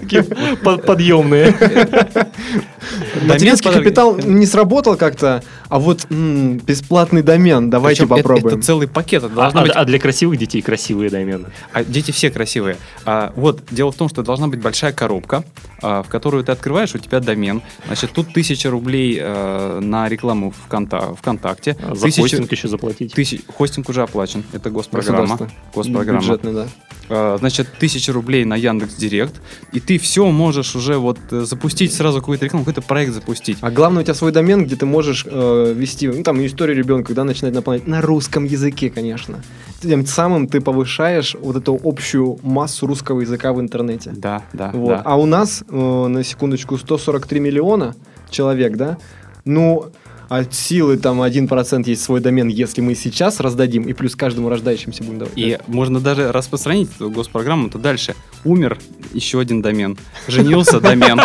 Такие 0.01 0.23
под- 0.23 0.85
подъемные. 0.85 1.55
Материнский 3.23 3.69
Домен 3.69 3.79
в 3.81 3.83
капитал 3.83 4.15
подарок. 4.15 4.35
не 4.35 4.45
сработал 4.45 4.95
как-то, 4.97 5.43
а 5.69 5.79
вот 5.79 6.05
м, 6.09 6.57
бесплатный 6.57 7.21
домен, 7.21 7.69
давайте 7.69 8.01
Причем 8.03 8.13
это- 8.13 8.23
попробуем. 8.23 8.57
Это, 8.57 8.65
целый 8.65 8.87
пакет. 8.87 9.23
Это 9.23 9.31
А, 9.33 9.35
должно 9.35 9.61
быть 9.61 9.71
а 9.71 9.85
для 9.85 9.99
красивых 9.99 10.37
детей 10.37 10.61
красивые 10.61 11.09
домены. 11.09 11.47
А 11.73 11.83
дети 11.83 12.11
все 12.11 12.29
красивые. 12.31 12.77
А, 13.05 13.33
вот, 13.35 13.61
дело 13.71 13.91
в 13.91 13.95
том, 13.95 14.09
что 14.09 14.23
должна 14.23 14.47
быть 14.47 14.61
большая 14.61 14.91
коробка, 14.93 15.43
а, 15.81 16.03
в 16.03 16.07
которую 16.09 16.43
ты 16.43 16.51
открываешь, 16.51 16.93
у 16.95 16.97
тебя 16.97 17.19
домен. 17.19 17.61
Значит, 17.87 18.11
тут 18.11 18.33
тысяча 18.33 18.69
рублей 18.69 19.17
э, 19.21 19.79
на 19.81 20.07
рекламу 20.09 20.53
ВКонта- 20.67 21.15
ВКонтакте. 21.15 21.77
А 21.81 21.95
За 21.95 22.05
Тысяча- 22.05 22.21
хостинг 22.21 22.51
еще 22.51 22.67
заплатить. 22.67 23.13
тысяч- 23.13 23.41
хостинг 23.57 23.89
уже 23.89 24.01
оплачен. 24.01 24.43
Это 24.53 24.69
госпрограмма. 24.69 25.37
Госпрограмма. 25.73 26.19
Бюджетный, 26.21 26.53
да. 26.53 26.67
А, 27.07 27.37
значит, 27.39 27.67
тысяча 27.79 28.11
рублей 28.13 28.45
на 28.45 28.55
Яндекс 28.55 28.95
Директ, 28.95 29.35
и 29.71 29.79
ты 29.79 29.99
все 29.99 30.25
можешь 30.31 30.75
уже 30.75 30.97
вот 30.97 31.19
э, 31.31 31.41
запустить 31.41 31.93
сразу 31.93 32.19
какую-то 32.19 32.45
рекламу, 32.45 32.65
какой-то 32.65 32.81
проект 32.81 33.04
запустить. 33.11 33.57
А 33.61 33.71
главное, 33.71 34.01
у 34.01 34.03
тебя 34.03 34.13
свой 34.13 34.31
домен, 34.31 34.65
где 34.65 34.75
ты 34.75 34.85
можешь 34.85 35.25
э, 35.29 35.73
вести, 35.75 36.07
ну, 36.07 36.23
там, 36.23 36.45
историю 36.45 36.77
ребенка, 36.77 37.07
когда 37.07 37.23
начинает 37.23 37.55
наполнять 37.55 37.87
на 37.87 38.01
русском 38.01 38.43
языке, 38.45 38.89
конечно. 38.89 39.41
Тем 39.81 40.05
самым 40.05 40.47
ты 40.47 40.61
повышаешь 40.61 41.35
вот 41.39 41.55
эту 41.55 41.79
общую 41.83 42.39
массу 42.43 42.87
русского 42.87 43.21
языка 43.21 43.53
в 43.53 43.59
интернете. 43.59 44.11
Да, 44.15 44.43
да, 44.53 44.71
Вот. 44.73 44.89
да. 44.89 45.01
А 45.05 45.17
у 45.17 45.25
нас, 45.25 45.63
э, 45.67 46.07
на 46.07 46.23
секундочку, 46.23 46.77
143 46.77 47.39
миллиона 47.39 47.95
человек, 48.29 48.75
да? 48.77 48.97
Ну, 49.43 49.91
от 50.29 50.53
силы 50.53 50.97
там 50.97 51.21
1% 51.21 51.83
есть 51.87 52.03
свой 52.03 52.19
домен, 52.19 52.47
если 52.47 52.81
мы 52.81 52.95
сейчас 52.95 53.39
раздадим, 53.39 53.83
и 53.83 53.93
плюс 53.93 54.15
каждому 54.15 54.49
рождающимся 54.49 55.03
будем 55.03 55.19
давать. 55.19 55.33
И 55.37 55.57
можно 55.67 55.99
даже 55.99 56.31
распространить 56.31 56.89
эту 56.95 57.09
госпрограмму-то 57.09 57.77
дальше. 57.77 58.15
Умер 58.43 58.79
еще 59.13 59.39
один 59.39 59.61
домен, 59.61 59.97
женился 60.27 60.79
домен. 60.79 61.19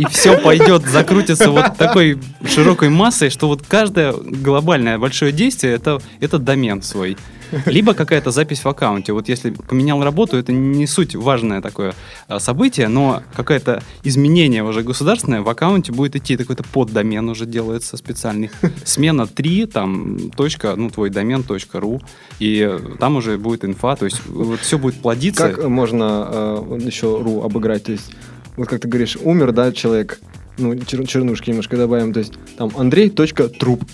И 0.00 0.06
все 0.06 0.38
пойдет, 0.38 0.86
закрутится 0.86 1.50
вот 1.50 1.76
такой 1.76 2.18
широкой 2.46 2.88
массой, 2.88 3.28
что 3.28 3.48
вот 3.48 3.62
каждое 3.66 4.12
глобальное 4.12 4.98
большое 4.98 5.30
действие 5.30 5.74
это, 5.74 6.00
это 6.20 6.38
домен 6.38 6.80
свой. 6.82 7.18
Либо 7.66 7.94
какая-то 7.94 8.30
запись 8.30 8.64
в 8.64 8.68
аккаунте. 8.68 9.12
Вот 9.12 9.28
если 9.28 9.50
поменял 9.50 10.02
работу, 10.02 10.36
это 10.36 10.52
не 10.52 10.86
суть 10.86 11.14
важное 11.14 11.60
такое 11.60 11.94
а, 12.28 12.38
событие, 12.38 12.88
но 12.88 13.22
какое-то 13.34 13.82
изменение 14.04 14.62
уже 14.62 14.82
государственное 14.82 15.42
в 15.42 15.48
аккаунте 15.48 15.92
будет 15.92 16.16
идти. 16.16 16.36
Какой-то 16.36 16.62
поддомен 16.64 17.28
уже 17.28 17.46
делается 17.46 17.96
специальный. 17.96 18.50
Смена 18.84 19.26
3, 19.26 19.66
там, 19.66 20.30
точка, 20.30 20.76
ну, 20.76 20.90
твой 20.90 21.10
домен, 21.10 21.42
точка 21.42 21.80
ру, 21.80 22.00
и 22.38 22.78
там 22.98 23.16
уже 23.16 23.36
будет 23.36 23.64
инфа, 23.64 23.96
то 23.96 24.04
есть 24.04 24.24
вот 24.26 24.60
все 24.60 24.78
будет 24.78 25.00
плодиться. 25.00 25.50
Как 25.50 25.68
можно 25.68 26.28
э, 26.30 26.78
еще 26.82 27.20
ру 27.20 27.42
обыграть? 27.42 27.84
То 27.84 27.92
есть, 27.92 28.12
вот 28.60 28.68
как 28.68 28.80
ты 28.82 28.88
говоришь, 28.88 29.16
умер, 29.22 29.52
да, 29.52 29.72
человек, 29.72 30.18
ну, 30.58 30.74
чер- 30.74 31.06
чернушки 31.06 31.48
немножко 31.48 31.78
добавим, 31.78 32.12
то 32.12 32.18
есть 32.18 32.34
там 32.58 32.70
Андрей.труп. 32.76 33.84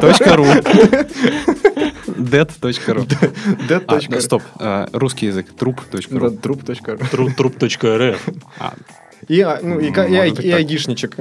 Точка 0.00 0.36
ру. 0.36 0.44
Dead.ru. 2.06 3.06
А, 3.06 3.62
Dead.ru. 3.68 4.08
да, 4.08 4.20
стоп, 4.20 4.42
а, 4.58 4.88
русский 4.92 5.26
язык, 5.26 5.46
труп.ру. 5.58 6.30
Труп.ру. 6.30 6.56
Тру- 7.10 7.30
Труп.рф. 7.30 8.28
И, 9.28 9.40
а, 9.40 9.58
ну, 9.62 9.78
и, 9.80 9.90
ка- 9.90 10.04
и, 10.04 10.30
и 10.30 10.34
так. 10.34 10.44
айдишничек 10.44 11.16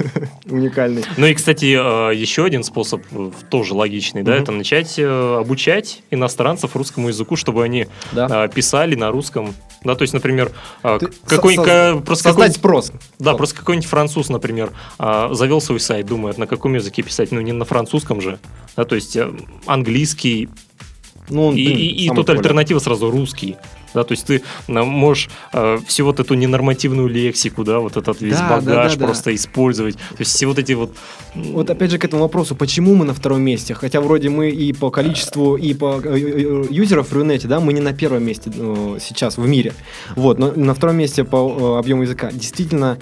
уникальный. 0.46 1.04
Ну 1.16 1.26
и, 1.26 1.34
кстати, 1.34 1.66
э, 2.10 2.14
еще 2.14 2.44
один 2.44 2.64
способ, 2.64 3.02
э, 3.12 3.30
тоже 3.50 3.74
логичный, 3.74 4.22
да, 4.22 4.34
это 4.36 4.52
начать 4.52 4.98
э, 4.98 5.36
обучать 5.40 6.02
иностранцев 6.10 6.74
русскому 6.76 7.08
языку, 7.08 7.36
чтобы 7.36 7.62
они 7.64 7.86
писали 8.54 8.94
на 8.94 9.10
русском. 9.10 9.54
Да, 9.84 9.94
то 9.94 10.02
есть, 10.02 10.14
например, 10.14 10.50
э, 10.82 10.98
Ты 11.00 11.08
какой, 11.26 11.56
со- 11.56 11.62
ка- 11.64 12.02
просто 12.04 12.24
Создать 12.30 12.54
спрос. 12.54 12.92
да, 13.18 13.34
просто 13.34 13.56
какой-нибудь 13.56 13.88
француз, 13.88 14.28
например, 14.28 14.72
завел 14.98 15.60
свой 15.60 15.80
сайт, 15.80 16.06
думает, 16.06 16.38
на 16.38 16.46
каком 16.46 16.74
языке 16.74 17.02
писать, 17.02 17.32
ну 17.32 17.40
не 17.40 17.52
на 17.52 17.64
французском 17.64 18.20
же, 18.20 18.38
да, 18.76 18.84
то 18.84 18.94
есть 18.94 19.16
английский, 19.66 20.48
Ну, 21.28 21.46
он, 21.48 21.54
и, 21.56 21.64
блин, 21.66 21.78
и- 21.78 21.80
и 21.82 22.08
тут 22.08 22.16
популярный. 22.18 22.40
альтернатива 22.40 22.78
сразу 22.80 23.10
русский. 23.10 23.56
Да, 23.94 24.04
то 24.04 24.12
есть 24.12 24.26
ты 24.26 24.42
э, 24.68 24.72
можешь 24.82 25.30
э, 25.52 25.78
всю 25.86 26.04
вот 26.04 26.20
эту 26.20 26.34
ненормативную 26.34 27.08
лексику, 27.08 27.64
да, 27.64 27.78
вот 27.78 27.96
этот 27.96 28.20
весь 28.20 28.34
Да, 28.34 28.48
да, 28.48 28.56
багаж 28.60 28.94
да, 28.94 28.98
да. 29.00 29.06
просто 29.06 29.34
использовать. 29.34 29.94
То 29.96 30.16
есть 30.18 30.32
все 30.32 30.46
вот 30.46 30.58
эти 30.58 30.72
вот... 30.72 30.94
Вот 31.34 31.70
опять 31.70 31.90
же 31.90 31.98
к 31.98 32.04
этому 32.04 32.22
вопросу, 32.22 32.56
почему 32.56 32.94
мы 32.94 33.04
на 33.04 33.14
втором 33.14 33.40
месте? 33.42 33.74
Хотя 33.74 34.00
вроде 34.00 34.28
мы 34.30 34.50
и 34.50 34.72
по 34.72 34.90
количеству, 34.90 35.56
и 35.56 35.74
по 35.74 36.00
э, 36.04 36.16
э, 36.16 36.64
юзеров 36.70 37.08
в 37.08 37.12
Рунете, 37.12 37.48
да, 37.48 37.60
мы 37.60 37.72
не 37.72 37.80
на 37.80 37.92
первом 37.92 38.24
месте 38.24 38.50
э, 38.54 38.98
сейчас 39.00 39.38
в 39.38 39.46
мире. 39.46 39.72
Вот, 40.16 40.38
но 40.38 40.52
на 40.52 40.74
втором 40.74 40.96
месте 40.96 41.24
по 41.24 41.78
объему 41.78 42.02
языка. 42.02 42.30
Действительно, 42.32 42.98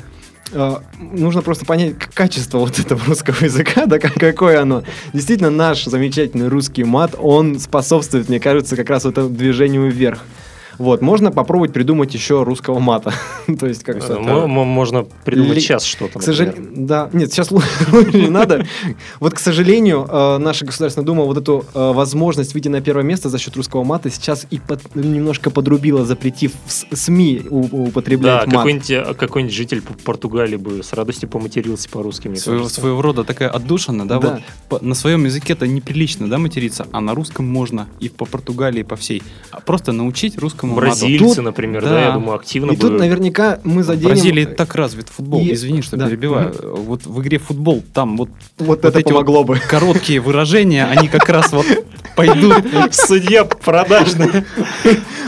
нужно 1.01 1.41
просто 1.41 1.65
понять 1.65 1.95
качество 2.13 2.59
вот 2.59 2.79
этого 2.79 3.01
русского 3.07 3.43
языка, 3.43 3.87
да, 3.87 3.99
как- 3.99 4.15
какое 4.15 4.61
оно. 4.61 4.83
Действительно, 5.15 5.51
наш 5.51 5.85
замечательный 5.85 6.49
русский 6.49 6.85
мат, 6.85 7.15
он 7.19 7.59
способствует, 7.59 8.29
мне 8.29 8.39
кажется, 8.39 8.77
как 8.77 8.91
раз 8.91 9.05
вот 9.05 9.13
этому 9.13 9.31
движению 9.31 9.91
вверх. 9.91 10.21
Вот, 10.83 11.01
можно 11.01 11.31
попробовать 11.31 11.73
придумать 11.73 12.13
еще 12.13 12.43
русского 12.43 12.81
мата. 12.81 13.13
То 13.61 13.67
есть 13.69 13.85
как 13.85 13.97
мо- 14.19 14.49
мо- 14.49 14.65
можно 14.65 15.05
придумать 15.25 15.61
сейчас 15.61 15.85
что-то. 15.85 16.19
к 16.19 16.23
сожалению, 16.23 16.69
да, 16.75 17.09
нет, 17.13 17.33
сейчас 17.33 17.51
лучше 17.53 17.71
не 18.15 18.29
надо. 18.29 18.67
Вот, 19.21 19.33
к 19.35 19.39
сожалению, 19.39 20.05
э, 20.11 20.39
наша 20.39 20.65
Государственная 20.67 21.07
Дума 21.07 21.23
вот 21.23 21.37
эту 21.39 21.65
э, 21.73 21.93
возможность 21.93 22.55
выйти 22.55 22.67
на 22.67 22.81
первое 22.81 23.05
место 23.05 23.29
за 23.29 23.39
счет 23.39 23.55
русского 23.57 23.85
мата 23.85 24.11
сейчас 24.11 24.45
и 24.51 24.61
немножко 24.95 25.51
подрубила, 25.51 26.05
запретив 26.05 26.53
в 26.67 26.97
СМИ 26.97 27.43
Да, 27.45 27.49
употреблять 27.77 28.47
мат. 28.47 28.57
какой-нибудь, 28.57 28.91
э, 28.91 29.15
какой-нибудь 29.15 29.55
житель 29.55 29.83
Португалии 30.05 30.57
бы 30.57 30.83
с 30.83 30.93
радостью 30.93 31.29
поматерился 31.29 31.89
по-русски, 31.91 32.27
мне 32.27 32.39
своего, 32.39 33.01
рода 33.01 33.23
такая 33.23 33.51
отдушина, 33.51 34.09
да, 34.09 34.19
Да. 34.19 34.41
вот 34.69 34.83
на 34.83 34.97
своем 34.97 35.25
языке-то 35.27 35.67
неприлично, 35.69 36.29
да, 36.29 36.39
материться, 36.39 36.89
а 36.91 37.01
на 37.01 37.15
русском 37.15 37.47
можно 37.47 37.87
и 38.01 38.09
по 38.09 38.25
Португалии, 38.25 38.81
и 38.81 38.85
по 38.85 38.97
всей. 38.97 39.23
А 39.53 39.61
просто 39.61 39.93
научить 39.93 40.37
русскому 40.39 40.72
Бразильцы, 40.77 41.35
Тут- 41.37 41.45
например, 41.45 41.83
да. 41.83 41.89
да. 41.91 42.01
я 42.01 42.11
думаю, 42.13 42.37
активно 42.37 42.73
И 42.73 42.77
тут 42.77 42.93
бы- 42.93 42.99
наверняка 42.99 43.61
мы 43.65 43.83
В 43.83 43.85
заденем... 43.87 44.09
Бразилии 44.09 44.45
так 44.45 44.75
развит 44.75 45.09
футбол. 45.09 45.41
И- 45.41 45.53
Извини, 45.53 45.83
что 45.83 45.97
да. 45.97 46.07
перебиваю. 46.09 46.55
Вот 46.63 47.07
в 47.07 47.21
игре 47.23 47.39
футбол 47.39 47.83
там 47.95 48.17
вот, 48.17 48.29
Вот, 48.59 48.67
вот 48.69 48.85
это 48.85 48.99
эти 48.99 49.09
помогло 49.09 49.45
бы. 49.45 49.59
короткие 49.69 50.21
выражения, 50.21 50.85
они 50.87 51.09
как 51.09 51.29
раз 51.29 51.53
вот 51.53 51.67
пойдут. 52.17 52.65
Судья 52.93 53.45
продажный. 53.45 54.45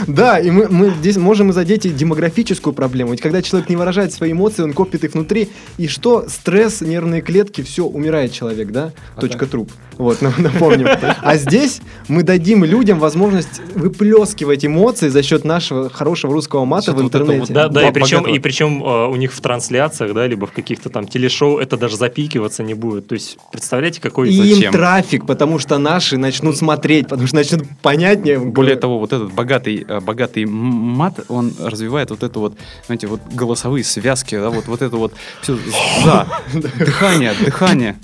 Да, 0.07 0.39
и 0.39 0.51
мы, 0.51 0.67
мы 0.69 0.89
здесь 0.99 1.17
можем 1.17 1.49
и 1.49 1.53
задеть 1.53 1.85
и 1.85 1.89
демографическую 1.89 2.73
проблему. 2.73 3.11
Ведь 3.11 3.21
когда 3.21 3.41
человек 3.41 3.69
не 3.69 3.75
выражает 3.75 4.13
свои 4.13 4.33
эмоции, 4.33 4.61
он 4.63 4.73
копит 4.73 5.03
их 5.03 5.13
внутри. 5.13 5.49
И 5.77 5.87
что? 5.87 6.25
Стресс, 6.27 6.81
нервные 6.81 7.21
клетки, 7.21 7.61
все, 7.61 7.85
умирает 7.85 8.31
человек, 8.33 8.71
да? 8.71 8.91
Точка 9.19 9.45
труп. 9.45 9.71
Вот, 9.97 10.21
на- 10.21 10.33
напомним. 10.37 10.87
А 11.21 11.37
здесь 11.37 11.81
мы 12.07 12.23
дадим 12.23 12.63
людям 12.65 12.99
возможность 12.99 13.61
выплескивать 13.75 14.65
эмоции 14.65 15.07
за 15.09 15.23
счет 15.25 15.43
нашего 15.43 15.89
хорошего 15.89 16.33
русского 16.33 16.65
мата 16.65 16.83
в 16.83 16.85
счет 16.85 16.95
вот 16.95 17.03
интернете. 17.03 17.53
Да, 17.53 17.67
да, 17.67 17.81
и 17.81 17.85
Бог 17.85 17.93
причем, 17.93 18.17
богатого. 18.17 18.35
и 18.35 18.39
причем 18.39 18.83
э, 18.83 19.07
у 19.07 19.15
них 19.15 19.33
в 19.33 19.41
трансляциях, 19.41 20.13
да, 20.13 20.27
либо 20.27 20.47
в 20.47 20.51
каких-то 20.51 20.89
там 20.89 21.07
телешоу 21.07 21.57
это 21.57 21.77
даже 21.77 21.97
запикиваться 21.97 22.63
не 22.63 22.73
будет. 22.73 23.07
То 23.07 23.13
есть, 23.13 23.37
представляете, 23.51 24.01
какой... 24.01 24.29
И 24.29 24.35
им 24.35 24.55
Зачем? 24.55 24.71
трафик, 24.71 25.25
потому 25.25 25.59
что 25.59 25.77
наши 25.77 26.17
начнут 26.17 26.57
смотреть, 26.57 27.07
потому 27.09 27.27
что 27.27 27.35
начнут 27.35 27.63
понятнее. 27.81 28.39
Более 28.39 28.75
того, 28.75 28.99
вот 28.99 29.13
этот 29.13 29.33
богатый, 29.33 29.85
э, 29.87 29.99
богатый 29.99 30.45
мат, 30.45 31.19
он 31.27 31.53
развивает 31.59 32.09
вот 32.11 32.23
это 32.23 32.39
вот, 32.39 32.57
знаете, 32.85 33.07
вот 33.07 33.21
голосовые 33.31 33.83
связки, 33.83 34.35
да, 34.35 34.49
вот, 34.49 34.67
вот 34.67 34.81
это 34.81 34.95
вот 34.95 35.13
все, 35.41 35.57
да, 36.05 36.27
дыхание, 36.53 37.33
дыхание. 37.43 37.97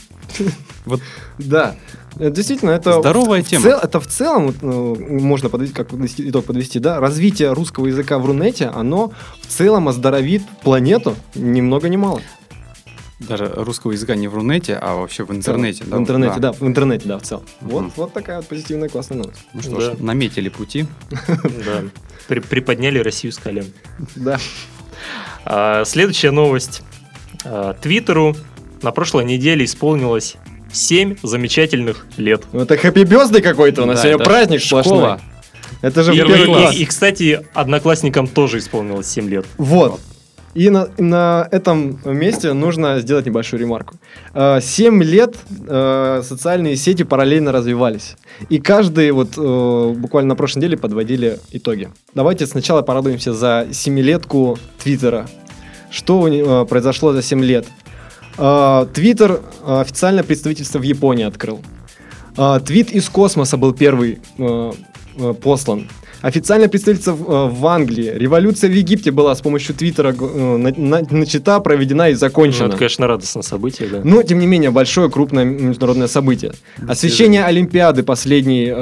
Вот 0.85 1.01
Да. 1.37 1.75
Э, 2.21 2.29
Действительно, 2.29 2.69
это 2.71 2.99
Здоровая 2.99 3.41
в 3.41 3.47
тема. 3.47 3.63
цел- 3.63 3.79
это 3.79 3.99
в 3.99 4.05
целом 4.07 4.53
ну, 4.61 4.95
можно 4.95 5.49
подвести, 5.49 5.73
как 5.73 5.91
итог 5.93 6.45
подвести, 6.45 6.77
да, 6.79 6.99
развитие 6.99 7.51
русского 7.53 7.87
языка 7.87 8.19
в 8.19 8.25
Рунете, 8.27 8.67
оно 8.67 9.11
в 9.41 9.47
целом 9.47 9.87
оздоровит 9.87 10.43
планету 10.63 11.15
ни 11.35 11.61
много 11.61 11.89
ни 11.89 11.95
мало. 11.97 12.21
даже 13.19 13.51
русского 13.55 13.91
языка 13.91 14.15
не 14.15 14.27
в 14.27 14.35
Рунете, 14.35 14.75
а 14.75 14.95
вообще 14.95 15.23
в 15.23 15.31
интернете. 15.31 15.83
В 15.83 15.95
интернете, 15.97 16.39
да, 16.39 16.51
в 16.53 16.61
интернете, 16.63 17.07
да, 17.07 17.17
в 17.17 17.23
целом. 17.23 17.43
Мгм. 17.61 17.71
Вот, 17.71 17.91
вот 17.95 18.13
такая 18.13 18.37
вот 18.37 18.47
позитивная 18.47 18.89
классная 18.89 19.17
новость. 19.17 19.41
Ну 19.53 19.61
что 19.63 19.75
Да. 19.75 19.81
ж, 19.81 19.99
наметили 19.99 20.49
пути. 20.49 20.85
Да. 21.65 21.83
При- 22.27 22.39
приподняли 22.39 22.99
Россию 22.99 23.31
с 23.33 23.37
колен. 23.39 23.65
Да. 24.15 24.37
А, 25.45 25.85
следующая 25.85 26.31
новость. 26.31 26.83
А, 27.45 27.73
Твиттеру 27.73 28.35
на 28.83 28.91
прошлой 28.91 29.25
неделе 29.25 29.65
исполнилось 29.65 30.35
7 30.71 31.17
замечательных 31.23 32.05
лет. 32.17 32.43
Ну, 32.53 32.61
это 32.61 32.77
хэппи 32.77 33.03
бездый 33.03 33.41
какой-то 33.41 33.83
у 33.83 33.85
нас 33.85 34.01
Да, 34.01 34.09
сегодня 34.09 34.25
праздник 34.25 34.61
школа. 34.61 34.81
сплошной. 34.83 35.17
Это 35.81 36.03
же 36.03 36.13
И, 36.13 36.17
первый 36.17 36.41
и- 36.41 36.45
класс. 36.45 36.75
и- 36.75 36.81
и, 36.83 36.85
кстати, 36.85 37.45
одноклассникам 37.53 38.27
тоже 38.27 38.59
исполнилось 38.59 39.07
7 39.07 39.29
лет. 39.29 39.45
Вот. 39.57 39.99
И 40.53 40.69
на, 40.69 40.89
на 40.97 41.47
этом 41.49 41.97
месте 42.03 42.51
нужно 42.51 42.99
сделать 42.99 43.25
небольшую 43.25 43.61
ремарку. 43.61 43.95
Э, 44.33 44.59
Семь 44.61 45.01
лет 45.01 45.35
э, 45.65 46.21
социальные 46.27 46.75
сети 46.75 47.03
параллельно 47.03 47.53
развивались. 47.53 48.15
И 48.49 48.59
каждый 48.59 49.11
вот 49.11 49.29
э, 49.37 49.93
буквально 49.97 50.29
на 50.29 50.35
прошлой 50.35 50.59
неделе 50.59 50.75
подводили 50.77 51.39
итоги. 51.51 51.89
Давайте 52.13 52.45
сначала 52.47 52.81
порадуемся 52.81 53.33
за 53.33 53.67
семилетку 53.71 54.57
Твиттера. 54.83 55.25
Что 55.89 56.27
э, 56.27 56.65
произошло 56.65 57.13
за 57.13 57.21
7 57.21 57.41
лет? 57.45 57.65
Э, 58.41 58.87
Твиттер 58.91 59.39
э, 59.63 59.81
официальное 59.81 60.23
представительство 60.23 60.79
в 60.79 60.81
Японии 60.81 61.25
открыл. 61.25 61.61
Э, 62.35 62.59
Твит 62.65 62.91
из 62.91 63.07
космоса 63.07 63.55
был 63.55 63.73
первый 63.73 64.19
послан. 65.43 65.89
Официальное 66.21 66.67
представительство 66.69 67.13
в, 67.13 67.21
э, 67.31 67.49
в 67.49 67.65
Англии. 67.67 68.11
Революция 68.15 68.69
в 68.69 68.73
Египте 68.73 69.11
была 69.11 69.33
с 69.35 69.41
помощью 69.41 69.75
Твиттера 69.75 70.13
э, 70.19 70.57
на- 70.57 70.73
на- 70.75 71.07
начата, 71.11 71.59
проведена 71.59 72.09
и 72.09 72.13
Ну, 72.13 72.17
закончена. 72.19 72.67
это, 72.67 72.77
конечно, 72.77 73.07
радостное 73.07 73.43
событие, 73.43 73.89
да. 73.89 74.01
Но, 74.03 74.21
тем 74.23 74.39
не 74.39 74.45
менее, 74.47 74.71
большое, 74.71 75.09
крупное 75.09 75.45
международное 75.45 76.07
событие. 76.07 76.51
Освещение 76.87 77.43
Олимпиады 77.45 78.03
последней 78.03 78.67
э, 78.67 78.75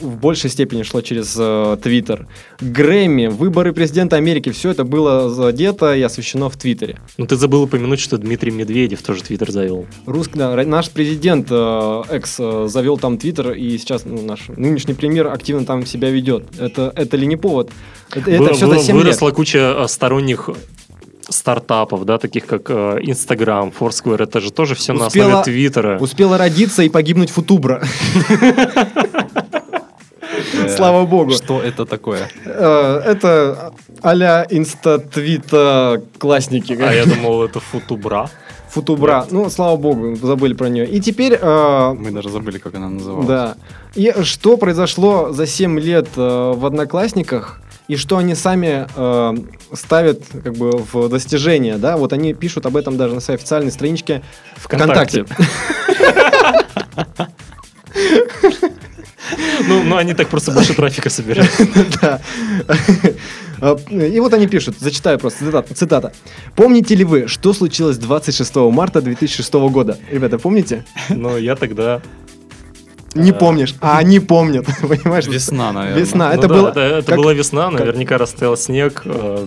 в 0.00 0.16
большей 0.20 0.50
степени 0.50 0.82
шло 0.82 1.00
через 1.00 1.34
э, 1.38 1.76
Твиттер. 1.82 2.26
Грэмми, 2.60 3.26
выборы 3.28 3.72
президента 3.72 4.16
Америки, 4.16 4.50
все 4.50 4.70
это 4.70 4.84
было 4.84 5.30
задето 5.30 5.94
и 5.94 6.02
освещено 6.02 6.48
в 6.50 6.56
Твиттере. 6.56 6.98
Ну, 7.18 7.26
ты 7.26 7.36
забыл 7.36 7.62
упомянуть, 7.62 8.00
что 8.00 8.18
Дмитрий 8.18 8.50
Медведев 8.50 9.02
тоже 9.02 9.22
Твиттер 9.22 9.50
завел. 9.50 9.86
Руск, 10.06 10.32
да, 10.34 10.54
наш 10.64 10.90
президент 10.90 11.48
э, 11.50 12.02
экс 12.10 12.36
э, 12.38 12.66
завел 12.68 12.98
там 12.98 13.16
Твиттер, 13.18 13.52
и 13.52 13.78
сейчас 13.78 14.04
ну, 14.04 14.22
наш 14.22 14.48
нынешний 14.56 14.94
премьер 14.94 15.28
активно 15.28 15.64
там 15.64 15.86
себя 15.86 16.10
ведет. 16.10 16.44
Это, 16.58 16.73
это 16.78 17.16
ли 17.16 17.26
не 17.26 17.36
повод? 17.36 17.70
Это, 18.14 18.30
это 18.30 18.42
Вы- 18.42 18.52
все 18.54 18.66
вы- 18.66 18.78
за 18.78 18.84
7 18.84 18.96
лет. 18.96 19.04
Выросла 19.04 19.30
куча 19.30 19.58
э, 19.58 19.88
сторонних 19.88 20.50
стартапов, 21.28 22.04
да, 22.04 22.18
таких 22.18 22.46
как 22.46 22.68
э, 22.70 22.98
Instagram, 23.02 23.72
Foursquare, 23.78 24.22
это 24.22 24.40
же 24.40 24.50
тоже 24.52 24.74
все 24.74 24.92
на 24.92 25.06
Успела- 25.06 25.26
основе 25.40 25.44
Твиттера. 25.44 25.98
Успела 25.98 26.36
родиться 26.38 26.82
и 26.82 26.88
погибнуть 26.88 27.30
Футубра. 27.30 27.82
Слава 30.76 31.04
богу. 31.06 31.30
Что 31.32 31.60
это 31.62 31.84
такое? 31.86 32.28
Э, 32.44 33.00
Это 33.06 33.72
а-ля 34.02 34.46
инстатвита 34.50 36.02
классники. 36.18 36.72
А 36.80 36.92
я 36.92 37.06
думал, 37.06 37.44
это 37.44 37.60
Футубра. 37.60 38.28
Футубра. 38.70 39.26
Ну, 39.30 39.48
слава 39.50 39.76
богу, 39.76 40.16
забыли 40.16 40.54
про 40.54 40.68
нее. 40.68 40.86
И 40.86 41.00
теперь... 41.00 41.38
э, 41.40 41.94
Мы 41.96 42.10
даже 42.10 42.28
забыли, 42.28 42.58
как 42.58 42.74
она 42.74 42.88
называлась. 42.88 43.26
Да. 43.28 43.54
И 43.94 44.12
что 44.22 44.56
произошло 44.56 45.32
за 45.32 45.46
7 45.46 45.78
лет 45.78 46.08
э, 46.16 46.52
в 46.54 46.66
Одноклассниках, 46.66 47.60
и 47.86 47.96
что 47.96 48.16
они 48.16 48.34
сами 48.34 48.86
э, 48.96 49.34
ставят 49.72 50.22
как 50.42 50.54
бы 50.54 50.84
в 50.92 51.08
достижения, 51.08 51.76
да? 51.76 51.96
Вот 51.96 52.12
они 52.12 52.34
пишут 52.34 52.66
об 52.66 52.76
этом 52.76 52.96
даже 52.96 53.14
на 53.14 53.20
своей 53.20 53.38
официальной 53.38 53.70
страничке 53.70 54.22
ВКонтакте. 54.56 55.26
Ну, 59.66 59.82
ну, 59.82 59.96
они 59.96 60.14
так 60.14 60.28
просто 60.28 60.52
больше 60.52 60.74
трафика 60.74 61.10
собирают. 61.10 61.50
Да. 62.00 62.20
А, 63.60 63.76
И 63.90 64.20
вот 64.20 64.34
они 64.34 64.46
пишут, 64.46 64.76
зачитаю 64.78 65.18
просто 65.18 65.44
цитата, 65.44 65.74
цитата. 65.74 66.12
Помните 66.54 66.94
ли 66.94 67.04
вы, 67.04 67.28
что 67.28 67.54
случилось 67.54 67.96
26 67.96 68.56
марта 68.56 69.00
2006 69.00 69.54
года? 69.54 69.96
Ребята, 70.10 70.38
помните? 70.38 70.84
Но 71.08 71.38
я 71.38 71.56
тогда... 71.56 72.02
Не 73.14 73.30
А. 73.30 73.34
помнишь, 73.34 73.74
а 73.80 73.98
они 73.98 74.20
помнят, 74.20 74.66
понимаешь? 74.82 75.26
Весна, 75.26 75.72
наверное. 75.72 76.00
Весна. 76.02 76.28
Ну 76.30 76.34
это 76.38 76.48
да, 76.48 76.54
было... 76.54 76.68
это, 76.70 76.80
это 76.80 77.06
как- 77.06 77.16
была 77.16 77.32
весна, 77.32 77.70
как- 77.70 77.80
наверняка 77.80 78.18
растаял 78.18 78.56
снег, 78.56 79.02
э, 79.04 79.46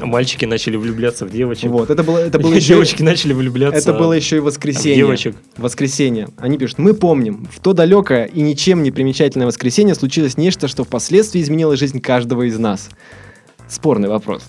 мальчики 0.00 0.44
начали 0.46 0.76
влюбляться 0.76 1.26
в 1.26 1.30
девочек. 1.30 1.70
Вот, 1.70 1.90
это 1.90 2.02
было, 2.02 2.18
это 2.18 2.38
было 2.38 2.54
еще... 2.54 2.68
девочки 2.68 3.02
начали 3.02 3.32
влюбляться. 3.34 3.78
Это 3.78 3.92
было 3.98 4.12
еще 4.14 4.36
и 4.36 4.40
воскресенье. 4.40 4.96
девочек. 4.96 5.36
Воскресенье. 5.56 6.28
Они 6.38 6.56
пишут, 6.58 6.78
мы 6.78 6.94
помним, 6.94 7.46
в 7.52 7.60
то 7.60 7.72
далекое 7.74 8.24
и 8.24 8.40
ничем 8.40 8.82
не 8.82 8.90
примечательное 8.90 9.46
воскресенье 9.46 9.94
случилось 9.94 10.36
нечто, 10.38 10.66
что 10.66 10.84
впоследствии 10.84 11.42
изменило 11.42 11.76
жизнь 11.76 12.00
каждого 12.00 12.42
из 12.48 12.58
нас. 12.58 12.88
Спорный 13.68 14.08
вопрос. 14.08 14.42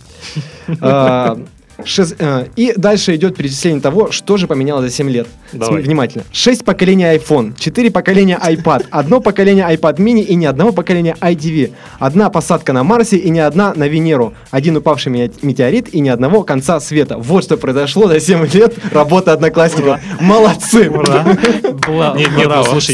Шест- 1.86 2.16
а, 2.20 2.48
И 2.56 2.74
дальше 2.76 3.16
идет 3.16 3.36
перечисление 3.36 3.82
того, 3.82 4.12
что 4.12 4.38
же 4.38 4.48
поменялось 4.48 4.86
за 4.90 4.98
7 4.98 5.10
лет. 5.10 5.28
Давай. 5.54 5.82
Внимательно. 5.82 6.24
6 6.32 6.66
поколений 6.66 7.04
iPhone, 7.06 7.54
4 7.58 7.92
поколения 7.92 8.38
iPad, 8.44 8.86
одно 8.90 9.22
поколение 9.22 9.66
iPad 9.70 9.98
mini 9.98 10.22
и 10.24 10.36
ни 10.36 10.46
одного 10.46 10.72
поколения 10.72 11.16
iDV, 11.22 11.72
одна 12.00 12.30
посадка 12.30 12.74
на 12.74 12.84
Марсе 12.84 13.18
и 13.18 13.30
ни 13.30 13.40
одна 13.40 13.74
на 13.76 13.88
Венеру, 13.88 14.34
один 14.52 14.76
упавший 14.78 15.12
ме- 15.12 15.32
метеорит 15.42 15.94
и 15.94 16.00
ни 16.00 16.10
одного 16.10 16.44
конца 16.44 16.80
света. 16.80 17.18
Вот 17.18 17.44
что 17.44 17.58
произошло 17.58 18.08
за 18.08 18.20
7 18.20 18.46
лет 18.54 18.76
работы 18.92 19.32
одноклассников. 19.32 20.00
Молодцы! 20.20 20.90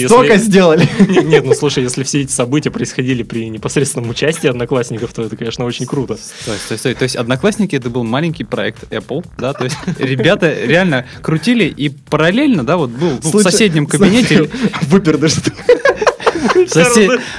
Столько 0.08 0.38
сделали. 0.38 0.88
Нет, 1.24 1.46
ну 1.46 1.54
слушай, 1.54 1.84
если 1.84 2.04
все 2.04 2.22
эти 2.22 2.32
события 2.32 2.69
происходили 2.69 3.24
при 3.24 3.50
непосредственном 3.50 4.10
участии 4.10 4.48
одноклассников, 4.48 5.13
то 5.13 5.24
это, 5.24 5.36
конечно, 5.36 5.65
очень 5.65 5.86
круто. 5.86 6.15
То 6.46 6.52
есть, 6.54 6.67
то, 6.67 6.74
есть, 6.74 6.84
то 6.84 6.89
есть- 6.89 7.00
то 7.00 7.04
есть 7.04 7.15
Одноклассники 7.15 7.76
это 7.76 7.89
был 7.89 8.04
маленький 8.04 8.43
проект 8.43 8.73
Apple, 8.90 9.26
да, 9.38 9.54
то 9.54 9.66
есть 9.66 9.78
ребята 10.00 10.54
реально 10.66 11.06
крутили 11.22 11.66
и 11.66 11.90
параллельно, 11.90 12.64
да, 12.66 12.78
вот 12.78 12.90
был 12.90 13.20
ну, 13.24 13.32
в 13.32 13.42
соседнем 13.42 13.86
кабинете, 13.86 14.50
Выпердыш. 14.84 15.36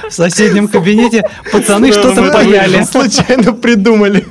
в 0.09 0.11
соседнем 0.11 0.67
кабинете 0.67 1.23
пацаны 1.51 1.91
что-то 1.91 2.31
паяли. 2.31 2.83
Случайно 2.91 3.53
придумали. 3.53 4.25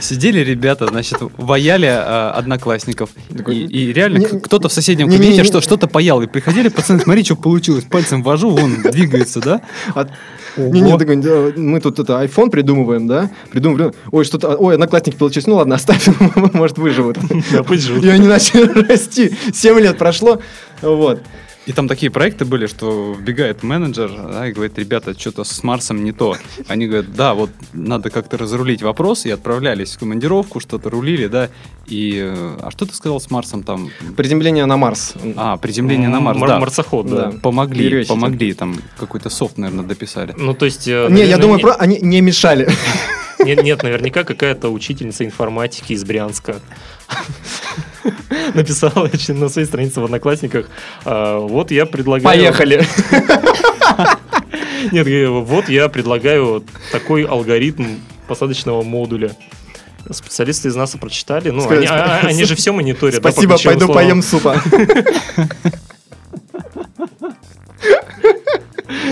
Сидели 0.00 0.40
ребята, 0.40 0.86
значит, 0.86 1.18
ваяли 1.36 1.86
а, 1.90 2.32
одноклассников. 2.36 3.10
И, 3.48 3.52
и 3.64 3.92
реально 3.92 4.18
Не- 4.18 4.40
кто-то 4.40 4.68
в 4.68 4.72
соседнем 4.72 5.06
не- 5.08 5.12
не- 5.12 5.16
кабинете 5.18 5.42
не- 5.42 5.46
что, 5.46 5.60
что-то 5.60 5.86
паял. 5.88 6.22
И 6.22 6.26
приходили 6.26 6.68
пацаны, 6.68 7.00
смотри, 7.00 7.24
что 7.24 7.36
получилось. 7.36 7.84
Пальцем 7.84 8.22
вожу, 8.22 8.54
он 8.54 8.82
двигается, 8.82 9.40
да? 9.40 9.60
Не, 10.56 10.80
не, 10.80 10.98
такой, 10.98 11.16
мы 11.56 11.80
тут 11.80 11.98
это 11.98 12.22
iPhone 12.24 12.50
придумываем, 12.50 13.06
да? 13.06 13.30
Придумываем. 13.50 13.92
Ой, 14.10 14.24
что-то, 14.24 14.56
ой, 14.56 14.74
одноклассники 14.74 15.16
получились. 15.16 15.46
Ну 15.46 15.54
ладно, 15.56 15.76
оставь, 15.76 16.08
может 16.52 16.78
выживут. 16.78 17.18
Да, 17.52 17.62
пусть 17.62 17.84
живут. 17.84 18.04
И 18.04 18.08
они 18.08 18.26
начали 18.26 18.64
расти. 18.88 19.36
7 19.52 19.78
лет 19.80 19.98
прошло. 19.98 20.40
Вот. 20.82 21.22
И 21.68 21.72
там 21.72 21.86
такие 21.86 22.10
проекты 22.10 22.46
были, 22.46 22.66
что 22.66 23.12
вбегает 23.12 23.62
менеджер 23.62 24.10
да, 24.32 24.48
и 24.48 24.52
говорит, 24.52 24.78
ребята, 24.78 25.12
что-то 25.18 25.44
с 25.44 25.62
Марсом 25.62 26.02
не 26.02 26.12
то. 26.12 26.34
Они 26.66 26.86
говорят, 26.86 27.12
да, 27.14 27.34
вот 27.34 27.50
надо 27.74 28.08
как-то 28.08 28.38
разрулить 28.38 28.80
вопрос, 28.82 29.26
и 29.26 29.30
отправлялись 29.30 29.94
в 29.94 29.98
командировку, 29.98 30.60
что-то 30.60 30.88
рулили, 30.88 31.26
да. 31.26 31.50
И, 31.86 32.18
э, 32.24 32.56
а 32.62 32.70
что 32.70 32.86
ты 32.86 32.94
сказал 32.94 33.20
с 33.20 33.30
Марсом 33.30 33.62
там? 33.64 33.90
Приземление 34.16 34.64
на 34.64 34.78
Марс. 34.78 35.12
А, 35.36 35.58
приземление 35.58 36.08
на 36.08 36.20
Марс, 36.20 36.38
Мар- 36.38 36.48
да. 36.48 36.58
Марсоход, 36.58 37.06
да. 37.06 37.30
Да. 37.32 37.38
Помогли, 37.38 37.84
Перевозчики. 37.84 38.08
помогли, 38.08 38.52
там 38.54 38.76
какой-то 38.98 39.28
софт, 39.28 39.58
наверное, 39.58 39.84
дописали. 39.84 40.34
Ну, 40.38 40.54
то 40.54 40.64
есть... 40.64 40.88
э, 40.88 41.08
Не, 41.10 41.20
я 41.20 41.36
наверное, 41.36 41.38
думаю, 41.42 41.56
не- 41.58 41.62
про- 41.64 41.74
они 41.74 41.98
не 42.00 42.22
мешали. 42.22 42.66
Нет, 43.44 43.62
нет, 43.62 43.82
наверняка 43.82 44.24
какая-то 44.24 44.70
учительница 44.70 45.24
информатики 45.24 45.92
из 45.92 46.02
Брянска 46.04 46.56
написала 48.54 49.08
значит, 49.08 49.36
на 49.36 49.48
своей 49.48 49.66
странице 49.66 50.00
в 50.00 50.04
Одноклассниках. 50.04 50.68
а, 51.04 51.38
Вот 51.40 51.70
я 51.70 51.86
предлагаю... 51.86 52.24
Поехали. 52.24 52.86
Нет, 54.92 55.28
вот 55.30 55.68
я 55.68 55.88
предлагаю 55.88 56.64
такой 56.92 57.24
алгоритм 57.24 57.96
посадочного 58.28 58.82
модуля. 58.82 59.32
Специалисты 60.10 60.68
из 60.68 60.76
НАСА 60.76 60.98
прочитали. 60.98 61.50
Ну, 61.50 61.68
они, 61.68 61.86
а- 61.86 62.20
они 62.22 62.44
же 62.44 62.54
все 62.54 62.72
мониторят. 62.72 63.20
да, 63.20 63.30
Спасибо, 63.30 63.54
ключевым 63.54 63.78
пойду 63.78 63.92
словам. 63.92 64.04
поем 64.04 64.22
супа. 64.22 64.62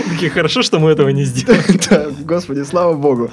Такие, 0.09 0.31
хорошо, 0.31 0.63
что 0.63 0.79
мы 0.79 0.91
этого 0.91 1.09
не 1.09 1.23
сделали. 1.23 1.79
Да, 1.89 2.07
Господи, 2.21 2.63
слава 2.63 2.93
богу. 2.93 3.29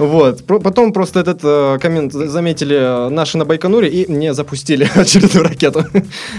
Вот. 0.00 0.44
Потом 0.62 0.92
просто 0.92 1.20
этот 1.20 1.40
э, 1.44 1.78
коммент 1.80 2.12
за- 2.12 2.28
заметили 2.28 2.76
э, 2.76 3.08
наши 3.10 3.38
на 3.38 3.44
Байконуре 3.44 3.88
и 3.88 4.10
мне 4.10 4.34
запустили 4.34 4.88
очередную 4.94 5.44
ракету. 5.44 5.84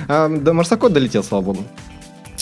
А, 0.08 0.28
да, 0.30 0.54
марсоход 0.54 0.94
долетел, 0.94 1.24
слава 1.24 1.44
богу. 1.44 1.64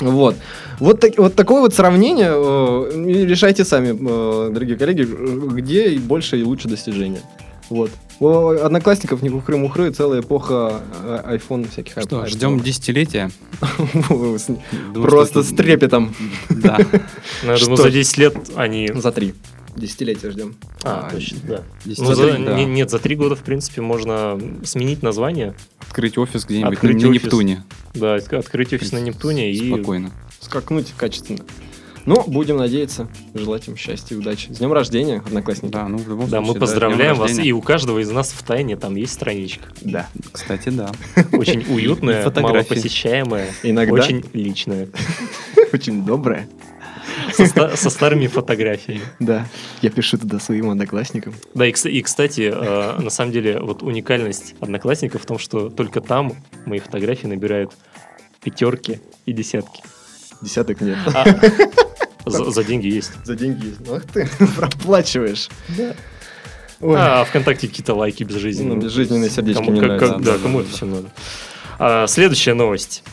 Вот. 0.01 0.36
Вот, 0.79 0.99
так- 1.01 1.17
вот 1.17 1.36
такое 1.36 1.60
вот 1.62 1.73
сравнение. 1.73 2.32
э, 2.34 3.25
решайте 3.25 3.65
сами, 3.65 3.89
э, 3.89 4.49
дорогие 4.53 4.77
коллеги, 4.77 5.03
где 5.03 5.89
и 5.89 5.97
больше 5.99 6.39
и 6.39 6.43
лучше 6.43 6.67
достижения. 6.69 7.21
Вот. 7.69 7.91
У 8.21 8.27
одноклассников 8.65 9.21
не 9.21 9.29
хухры-мухры, 9.29 9.91
целая 9.91 10.21
эпоха 10.21 10.82
э, 11.03 11.38
iPhone 11.38 11.69
всяких. 11.69 11.91
Что, 12.01 12.23
iPhone. 12.23 12.27
ждем 12.27 12.60
десятилетия? 12.62 13.29
Просто 14.93 15.43
с 15.43 15.49
трепетом. 15.49 16.15
Да. 16.49 16.77
Ну, 17.43 17.53
я 17.53 17.58
думаю, 17.58 17.58
Что 17.58 17.75
за 17.75 17.89
ж. 17.89 17.93
10 17.93 18.17
лет 18.17 18.36
они... 18.55 18.89
За 18.95 19.12
три. 19.12 19.34
Десятилетия 19.79 20.29
ждем. 20.31 20.55
А, 20.83 21.07
А, 21.07 21.11
точно, 21.11 21.37
да. 21.47 21.63
Ну, 21.85 22.13
за- 22.13 22.33
да. 22.37 22.53
не- 22.55 22.65
Нет, 22.65 22.89
за 22.91 22.99
три 22.99 23.15
года, 23.15 23.35
в 23.35 23.41
принципе, 23.43 23.81
можно 23.81 24.39
сменить 24.63 25.01
название. 25.03 25.55
Открыть 25.79 26.17
офис 26.17 26.45
где-нибудь 26.45 26.73
Открыть 26.73 27.01
на 27.01 27.09
офис. 27.09 27.23
Нептуне. 27.23 27.63
Да, 27.93 28.15
открыть 28.15 28.73
офис 28.73 28.91
на 28.91 28.99
Нептуне 28.99 29.51
и... 29.51 29.73
Спокойно. 29.73 30.11
скакнуть 30.39 30.93
качественно. 30.95 31.39
Ну, 32.05 32.23
будем 32.25 32.57
надеяться, 32.57 33.07
желать 33.35 33.67
им 33.67 33.75
счастья 33.75 34.15
и 34.15 34.17
удачи. 34.17 34.51
С 34.51 34.57
днем 34.57 34.71
рождения, 34.73 35.17
одноклассники. 35.23 35.71
Да, 35.73 35.87
ну 35.87 35.97
в 35.97 36.07
любом 36.07 36.25
Да, 36.29 36.37
случае. 36.37 36.41
мы 36.41 36.51
днем 36.53 36.59
поздравляем 36.61 37.15
вас, 37.17 37.27
рождения. 37.29 37.49
и 37.49 37.51
у 37.51 37.61
каждого 37.61 37.99
из 37.99 38.09
нас 38.09 38.31
в 38.31 38.41
тайне 38.41 38.77
там 38.77 38.95
есть 38.95 39.13
страничка. 39.13 39.65
Да. 39.81 40.07
Кстати, 40.31 40.69
да. 40.69 40.91
Очень 41.33 41.65
уютная, 41.71 42.27
малопосещаемая, 42.35 43.49
Иногда. 43.63 43.93
очень 43.93 44.23
личная, 44.33 44.87
Очень 45.73 46.03
доброе. 46.03 46.47
Со, 47.33 47.45
ста- 47.45 47.75
со 47.77 47.89
старыми 47.89 48.27
фотографиями. 48.27 49.01
Да. 49.19 49.45
Я 49.81 49.89
пишу 49.89 50.17
туда 50.17 50.39
своим 50.39 50.69
одноклассникам. 50.69 51.33
Да, 51.53 51.65
и, 51.67 51.71
кс- 51.71 51.89
и, 51.89 52.01
кстати, 52.01 52.51
э, 52.53 52.99
на 53.01 53.09
самом 53.09 53.31
деле, 53.31 53.59
вот 53.59 53.83
уникальность 53.83 54.55
одноклассников 54.59 55.23
в 55.23 55.25
том, 55.25 55.39
что 55.39 55.69
только 55.69 56.01
там 56.01 56.33
мои 56.65 56.79
фотографии 56.79 57.27
набирают 57.27 57.71
пятерки 58.43 58.99
и 59.25 59.33
десятки. 59.33 59.81
Десяток 60.41 60.81
нет. 60.81 60.97
А 61.13 61.25
за, 62.25 62.49
за 62.51 62.63
деньги 62.63 62.87
есть. 62.87 63.11
За 63.25 63.35
деньги 63.35 63.67
есть. 63.67 63.79
Ах 63.91 64.03
ты, 64.05 64.29
проплачиваешь. 64.55 65.49
Да. 65.77 65.95
Ой. 66.81 66.95
А 66.97 67.25
ВКонтакте 67.25 67.67
какие-то 67.67 67.93
лайки 67.93 68.23
безжизненные. 68.23 68.75
Ну, 68.77 68.81
безжизненные 68.81 69.29
сердечки 69.29 69.59
Кому- 69.59 69.71
не 69.73 69.79
как- 69.81 69.89
нравятся. 69.89 70.13
как- 70.13 70.23
Да, 70.23 70.31
Да, 70.31 70.37
да, 70.37 70.43
кому 70.43 70.57
да, 70.59 70.63
это 70.63 70.71
да. 70.71 70.77
все 70.77 70.85
надо? 70.85 71.09
А, 71.77 72.07
Следующая 72.07 72.53
новость. 72.53 73.03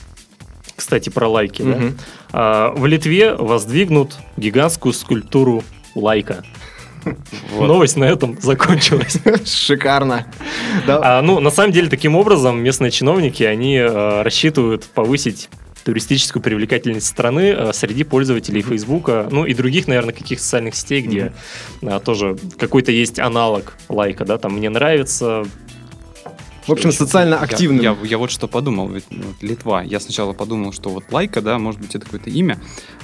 Кстати, 0.76 1.08
про 1.08 1.28
лайки. 1.28 1.62
да. 1.62 1.68
Мгм. 1.68 1.98
А, 2.32 2.72
В 2.76 2.86
Литве 2.86 3.34
воздвигнут 3.34 4.14
гигантскую 4.36 4.92
скульптуру 4.92 5.64
лайка. 5.94 6.44
Новость 7.58 7.96
на 7.96 8.04
этом 8.04 8.36
закончилась. 8.40 9.18
Шикарно. 9.44 10.26
Да. 10.86 11.18
А, 11.18 11.22
ну, 11.22 11.40
на 11.40 11.50
самом 11.50 11.72
деле, 11.72 11.88
таким 11.88 12.16
образом, 12.16 12.58
местные 12.62 12.90
чиновники, 12.90 13.42
они 13.42 13.76
э, 13.76 14.22
рассчитывают 14.22 14.84
повысить 14.84 15.48
туристическую 15.84 16.42
привлекательность 16.42 17.06
страны 17.06 17.54
э, 17.56 17.72
среди 17.72 18.02
пользователей 18.02 18.60
Фейсбука, 18.60 19.28
ну 19.30 19.44
и 19.44 19.54
других, 19.54 19.86
наверное, 19.86 20.12
каких 20.12 20.40
социальных 20.40 20.74
сетей, 20.74 21.00
где 21.00 21.32
а, 21.80 22.00
тоже 22.00 22.36
какой-то 22.58 22.90
есть 22.90 23.20
аналог 23.20 23.74
лайка, 23.88 24.24
да, 24.24 24.36
там 24.36 24.54
мне 24.54 24.68
нравится. 24.68 25.44
В 26.66 26.72
общем, 26.72 26.92
социально 26.92 27.34
Я- 27.34 27.40
активным. 27.40 27.80
Я, 27.80 27.96
я 28.02 28.18
вот 28.18 28.30
что 28.30 28.48
подумал, 28.48 28.88
ведь 28.88 29.04
ну, 29.10 29.22
вот 29.26 29.42
Литва. 29.42 29.82
Я 29.82 30.00
сначала 30.00 30.32
подумал, 30.32 30.72
что 30.72 30.90
вот 30.90 31.04
лайка, 31.12 31.40
да, 31.40 31.58
может 31.58 31.80
быть, 31.80 31.94
это 31.94 32.04
какое-то 32.04 32.30
имя. 32.30 32.58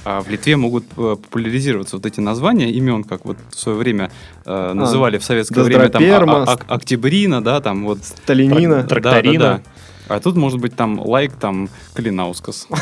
А 0.05 0.21
в 0.21 0.29
Литве 0.29 0.57
могут 0.57 0.85
э, 0.97 1.17
популяризироваться 1.23 1.97
вот 1.97 2.07
эти 2.07 2.21
названия 2.21 2.71
имен, 2.71 3.05
как 3.05 3.25
вот 3.25 3.39
в 3.51 3.59
свое 3.59 3.79
время 3.79 4.11
э, 4.45 4.73
называли 4.73 5.19
в 5.19 5.25
советское 5.25 5.63
время 5.63 5.89
там 5.89 6.03
а- 6.03 6.45
а- 6.69 6.75
Октябрина, 6.75 7.43
да, 7.43 7.61
там 7.61 7.85
вот. 7.85 7.99
Талинина. 8.27 8.81
Трак- 8.83 8.89
Тракторина. 8.89 9.39
Да, 9.39 9.53
да, 9.53 9.63
да. 10.09 10.15
А 10.17 10.21
тут 10.21 10.37
может 10.37 10.61
быть 10.61 10.75
там 10.75 11.01
лайк, 11.01 11.33
там 11.35 11.69
Калинаускас. 11.95 12.67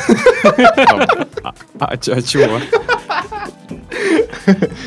А 1.43 1.53
а 1.79 1.93
а 1.93 1.97
чего? 1.97 2.59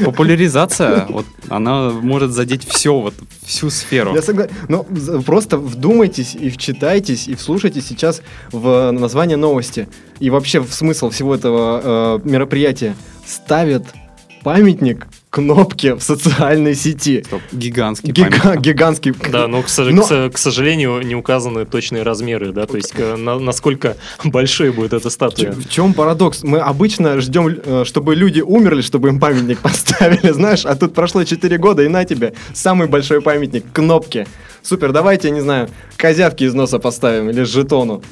Популяризация, 0.05 1.07
вот 1.09 1.27
она 1.49 1.90
может 1.90 2.33
задеть 2.33 2.67
все, 2.69 2.99
вот 3.01 3.14
всю 3.45 3.71
сферу. 3.71 4.14
Я 4.14 4.23
согласен. 4.23 4.53
Ну, 4.69 4.87
з- 4.90 5.21
просто 5.23 5.59
вдумайтесь 5.59 6.35
и 6.35 6.51
вчитайтесь, 6.51 7.29
и 7.29 7.35
вслушайтесь 7.35 7.87
сейчас 7.87 8.23
в 8.53 8.90
название 8.93 9.37
новости. 9.37 9.88
И 10.21 10.31
вообще 10.31 10.61
в 10.61 10.73
смысл 10.73 11.11
всего 11.11 11.35
этого 11.35 12.19
э, 12.25 12.29
мероприятия. 12.29 12.95
Ставят 13.27 13.85
памятник 14.43 15.07
кнопке 15.35 15.94
в 15.97 16.01
социальной 16.03 16.75
сети. 16.77 17.23
Стоп, 17.27 17.40
Гигантский 17.53 18.12
Гига- 18.12 18.57
гигантский. 18.57 19.12
Да, 19.33 19.49
но, 19.49 19.62
к, 19.62 19.66
сож- 19.68 19.90
Но- 19.92 20.03
к 20.03 20.07
со- 20.07 20.31
к 20.31 20.38
сожалению, 20.38 21.01
не 21.03 21.16
указаны 21.16 21.64
точные 21.64 22.03
размеры, 22.05 22.53
да, 22.53 22.66
то 22.66 22.77
есть 22.77 22.92
к- 22.92 23.16
на- 23.16 23.38
насколько 23.40 23.97
большой 24.25 24.70
будет 24.70 24.92
эта 24.92 25.11
статуя. 25.11 25.51
В 25.53 25.68
чем 25.68 25.92
парадокс? 25.92 26.44
Мы 26.44 26.59
обычно 26.59 27.20
ждем, 27.20 27.49
э, 27.49 27.85
чтобы 27.85 28.14
люди 28.14 28.40
умерли, 28.42 28.81
чтобы 28.83 29.09
им 29.09 29.18
памятник 29.18 29.59
поставили, 29.68 30.31
знаешь, 30.33 30.64
а 30.64 30.77
тут 30.77 30.94
прошло 30.94 31.25
4 31.25 31.59
года, 31.59 31.83
и 31.83 31.88
на 31.88 32.05
тебе 32.05 32.35
самый 32.53 32.87
большой 32.87 33.20
памятник 33.20 33.64
кнопки. 33.73 34.27
Супер, 34.62 34.92
давайте, 34.92 35.31
не 35.31 35.40
знаю, 35.40 35.68
козявки 35.97 36.44
из 36.44 36.55
носа 36.55 36.79
поставим 36.79 37.29
или 37.31 37.42
жетону. 37.42 38.03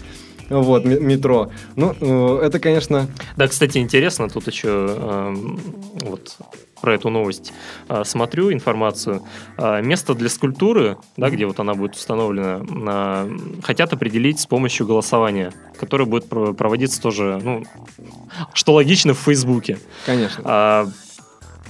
Вот, 0.50 0.84
ме- 0.84 1.00
метро. 1.00 1.50
Ну, 1.76 1.94
э, 2.00 2.40
это, 2.46 2.58
конечно, 2.58 3.06
Да, 3.36 3.46
кстати, 3.48 3.78
интересно, 3.78 4.28
тут 4.28 4.48
еще 4.48 4.68
эм, 4.68 5.60
вот 6.02 6.36
про 6.82 6.94
эту 6.94 7.08
новость 7.08 7.52
а, 7.88 8.04
смотрю 8.04 8.52
информацию. 8.52 9.22
А, 9.56 9.80
место 9.80 10.14
для 10.14 10.28
скульптуры, 10.28 10.98
да, 11.16 11.30
где 11.30 11.46
вот 11.46 11.58
она 11.60 11.72
будет 11.72 11.94
установлена, 11.94 12.58
на- 12.58 13.28
хотят 13.62 13.92
определить 13.94 14.40
с 14.40 14.46
помощью 14.46 14.86
голосования, 14.86 15.52
которое 15.78 16.04
будет 16.04 16.28
про- 16.28 16.52
проводиться 16.52 17.00
тоже, 17.00 17.40
ну, 17.42 17.64
что 18.52 18.74
логично, 18.74 19.14
в 19.14 19.18
Фейсбуке. 19.18 19.78
конечно. 20.04 20.42
А, 20.44 20.88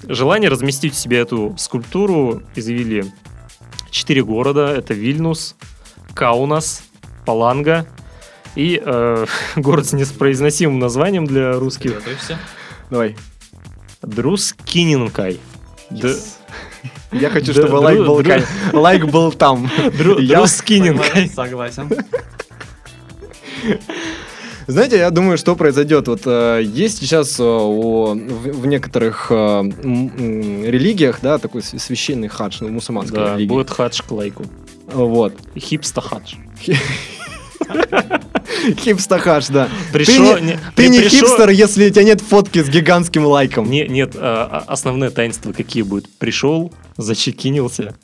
желание 0.09 0.51
разместить 0.51 0.95
в 0.95 0.97
себе 0.97 1.19
эту 1.19 1.55
скульптуру 1.59 2.43
изъявили 2.57 3.05
четыре 3.91 4.25
города. 4.25 4.67
Это 4.75 4.95
Вильнюс, 4.95 5.55
Каунас, 6.15 6.83
Паланга 7.27 7.87
и 8.57 8.83
э, 8.85 9.27
город 9.57 9.87
с 9.87 9.93
неспроизносимым 9.93 10.79
названием 10.79 11.27
для 11.27 11.53
русских 11.53 11.93
Готовься. 14.03 14.07
Давай. 14.07 14.17
Друскининкай. 14.17 15.41
Д- 15.91 16.17
Я 17.13 17.31
хочу, 17.31 17.53
чтобы 17.53 17.77
лайк 17.77 17.99
был, 17.99 18.21
дру- 18.21 18.25
кай- 18.25 18.45
лайк 18.73 19.07
был 19.07 19.33
там. 19.33 19.71
Дру- 19.99 20.21
Я- 20.21 20.39
Друскининкай. 20.39 21.29
Согласен. 21.29 21.89
Знаете, 24.69 24.97
я 24.99 25.11
думаю, 25.11 25.39
что 25.39 25.57
произойдет. 25.57 26.07
Вот 26.09 26.23
э, 26.25 26.63
есть 26.65 26.99
сейчас 26.99 27.39
э, 27.41 27.43
у- 27.43 28.15
в, 28.15 28.61
в 28.63 28.67
некоторых 28.67 29.27
э, 29.31 29.35
м- 29.35 30.65
религиях, 30.65 31.19
да, 31.21 31.39
такой 31.39 31.63
священный 31.63 32.29
хадж, 32.29 32.59
ну, 32.61 32.69
мусульманской 32.69 33.19
Да, 33.19 33.35
религии. 33.35 33.49
будет 33.49 33.71
хадж 33.71 34.01
к 34.07 34.11
лайку. 34.13 34.45
Вот. 34.87 35.35
Хипста-хадж. 35.59 36.35
Хипста-хадж, 38.79 39.47
да. 39.51 39.69
Пришел- 39.93 40.35
ты 40.35 40.41
не, 40.41 40.47
не- 40.53 40.59
ты 40.77 40.89
не 40.89 41.01
пришел- 41.01 41.27
хипстер, 41.29 41.49
если 41.51 41.87
у 41.89 41.91
тебя 41.91 42.05
нет 42.05 42.21
фотки 42.21 42.63
с 42.63 42.69
гигантским 42.69 43.25
лайком. 43.27 43.69
Не- 43.71 43.87
нет, 43.89 44.13
а, 44.15 44.65
а, 44.67 44.73
основное 44.73 45.11
таинство 45.11 45.53
какие 45.53 45.83
будут? 45.83 46.09
Пришел, 46.19 46.73
зачекинился, 46.97 47.95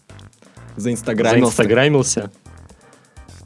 Заинстаграмился. 0.77 1.41
заинстаграмился, 1.57 2.31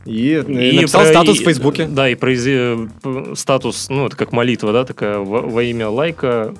И, 0.05 0.31
э, 0.33 0.41
И 0.71 0.77
написал 0.77 1.03
про- 1.03 1.11
статус 1.11 1.39
и- 1.39 1.43
в 1.43 1.45
Фейсбуке. 1.45 1.87
Да, 1.87 2.09
и 2.09 2.17
произвел 2.17 2.89
статус, 3.37 3.87
ну, 3.89 4.07
это 4.07 4.17
как 4.17 4.33
молитва, 4.33 4.73
да, 4.73 4.85
такая 4.85 5.19
во, 5.19 5.43
во 5.43 5.63
имя 5.63 5.89
лайка, 5.89 6.55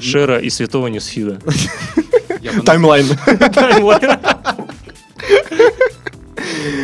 share'а 0.00 0.38
и 0.40 0.50
святого 0.50 0.88
newsfeed'а. 0.88 1.38
Бы- 1.44 2.62
Timeline. 2.64 3.06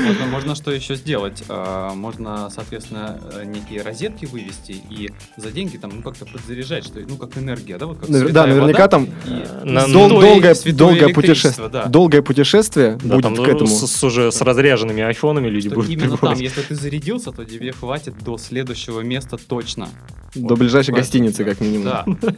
Можно, 0.06 0.26
можно 0.26 0.54
что 0.54 0.70
еще 0.70 0.94
сделать? 0.96 1.42
А, 1.48 1.94
Можно, 1.94 2.50
соответственно, 2.50 3.20
э, 3.34 3.44
некие 3.44 3.82
розетки 3.82 4.26
вывести 4.26 4.72
и 4.90 5.10
за 5.36 5.50
деньги 5.50 5.76
там, 5.76 5.92
ну, 5.96 6.02
как-то 6.02 6.26
подзаряжать, 6.26 6.84
что, 6.84 7.00
ну, 7.00 7.16
как 7.16 7.36
энергия, 7.38 7.78
да, 7.78 7.86
вот 7.86 7.98
как 7.98 8.08
Навер- 8.08 8.30
да, 8.32 8.46
наверняка 8.46 8.82
вода 8.84 8.88
там 8.88 9.04
и 9.26 9.64
На- 9.64 9.86
Дол- 9.86 10.08
долгое, 10.08 10.54
долгое 10.72 11.08
путешествие. 11.14 11.68
да. 11.68 11.86
Долгое 11.86 12.22
путешествие 12.22 12.98
Да, 13.02 13.14
будет 13.14 13.22
там 13.22 13.34
к 13.34 13.38
ну, 13.38 13.44
этому. 13.44 13.66
С, 13.66 13.86
с 13.90 14.04
уже 14.04 14.30
с 14.32 14.40
разряженными 14.40 15.02
айфонами 15.02 15.48
люди 15.48 15.68
Что 15.68 15.76
будут 15.76 15.90
именно 15.90 16.16
там, 16.16 16.38
если 16.38 16.62
ты 16.62 16.74
зарядился, 16.74 17.32
то 17.32 17.44
тебе 17.44 17.72
хватит 17.72 18.14
до 18.22 18.38
следующего 18.38 19.00
места 19.00 19.36
точно. 19.36 19.88
До 20.34 20.56
ближайшей 20.56 20.92
Вот. 20.92 20.98
гостиницы, 21.00 21.44
как 21.44 21.60
минимум. 21.60 21.84
Да. 21.84 22.04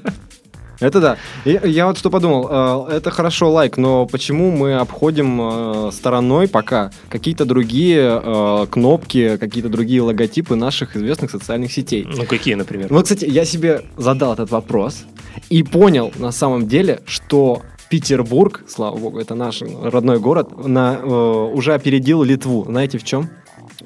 Это 0.80 1.00
да. 1.00 1.16
И 1.44 1.58
я 1.64 1.86
вот 1.86 1.98
что 1.98 2.10
подумал, 2.10 2.86
э, 2.88 2.96
это 2.96 3.10
хорошо 3.10 3.50
лайк, 3.50 3.76
но 3.76 4.06
почему 4.06 4.50
мы 4.50 4.74
обходим 4.74 5.40
э, 5.40 5.90
стороной 5.92 6.48
пока 6.48 6.90
какие-то 7.08 7.44
другие 7.44 8.20
э, 8.22 8.66
кнопки, 8.70 9.36
какие-то 9.38 9.68
другие 9.68 10.02
логотипы 10.02 10.54
наших 10.56 10.96
известных 10.96 11.30
социальных 11.30 11.72
сетей? 11.72 12.06
Ну, 12.06 12.24
какие, 12.24 12.54
например? 12.54 12.88
Вот, 12.90 13.04
кстати, 13.04 13.24
я 13.24 13.44
себе 13.44 13.82
задал 13.96 14.34
этот 14.34 14.50
вопрос 14.50 15.04
и 15.48 15.62
понял 15.62 16.12
на 16.16 16.32
самом 16.32 16.68
деле, 16.68 17.00
что 17.06 17.62
Петербург, 17.88 18.64
слава 18.68 18.96
богу, 18.96 19.20
это 19.20 19.34
наш 19.34 19.62
родной 19.62 20.18
город, 20.18 20.66
на, 20.66 20.96
э, 20.96 21.06
уже 21.06 21.74
опередил 21.74 22.22
Литву. 22.22 22.64
Знаете 22.64 22.98
в 22.98 23.04
чем? 23.04 23.30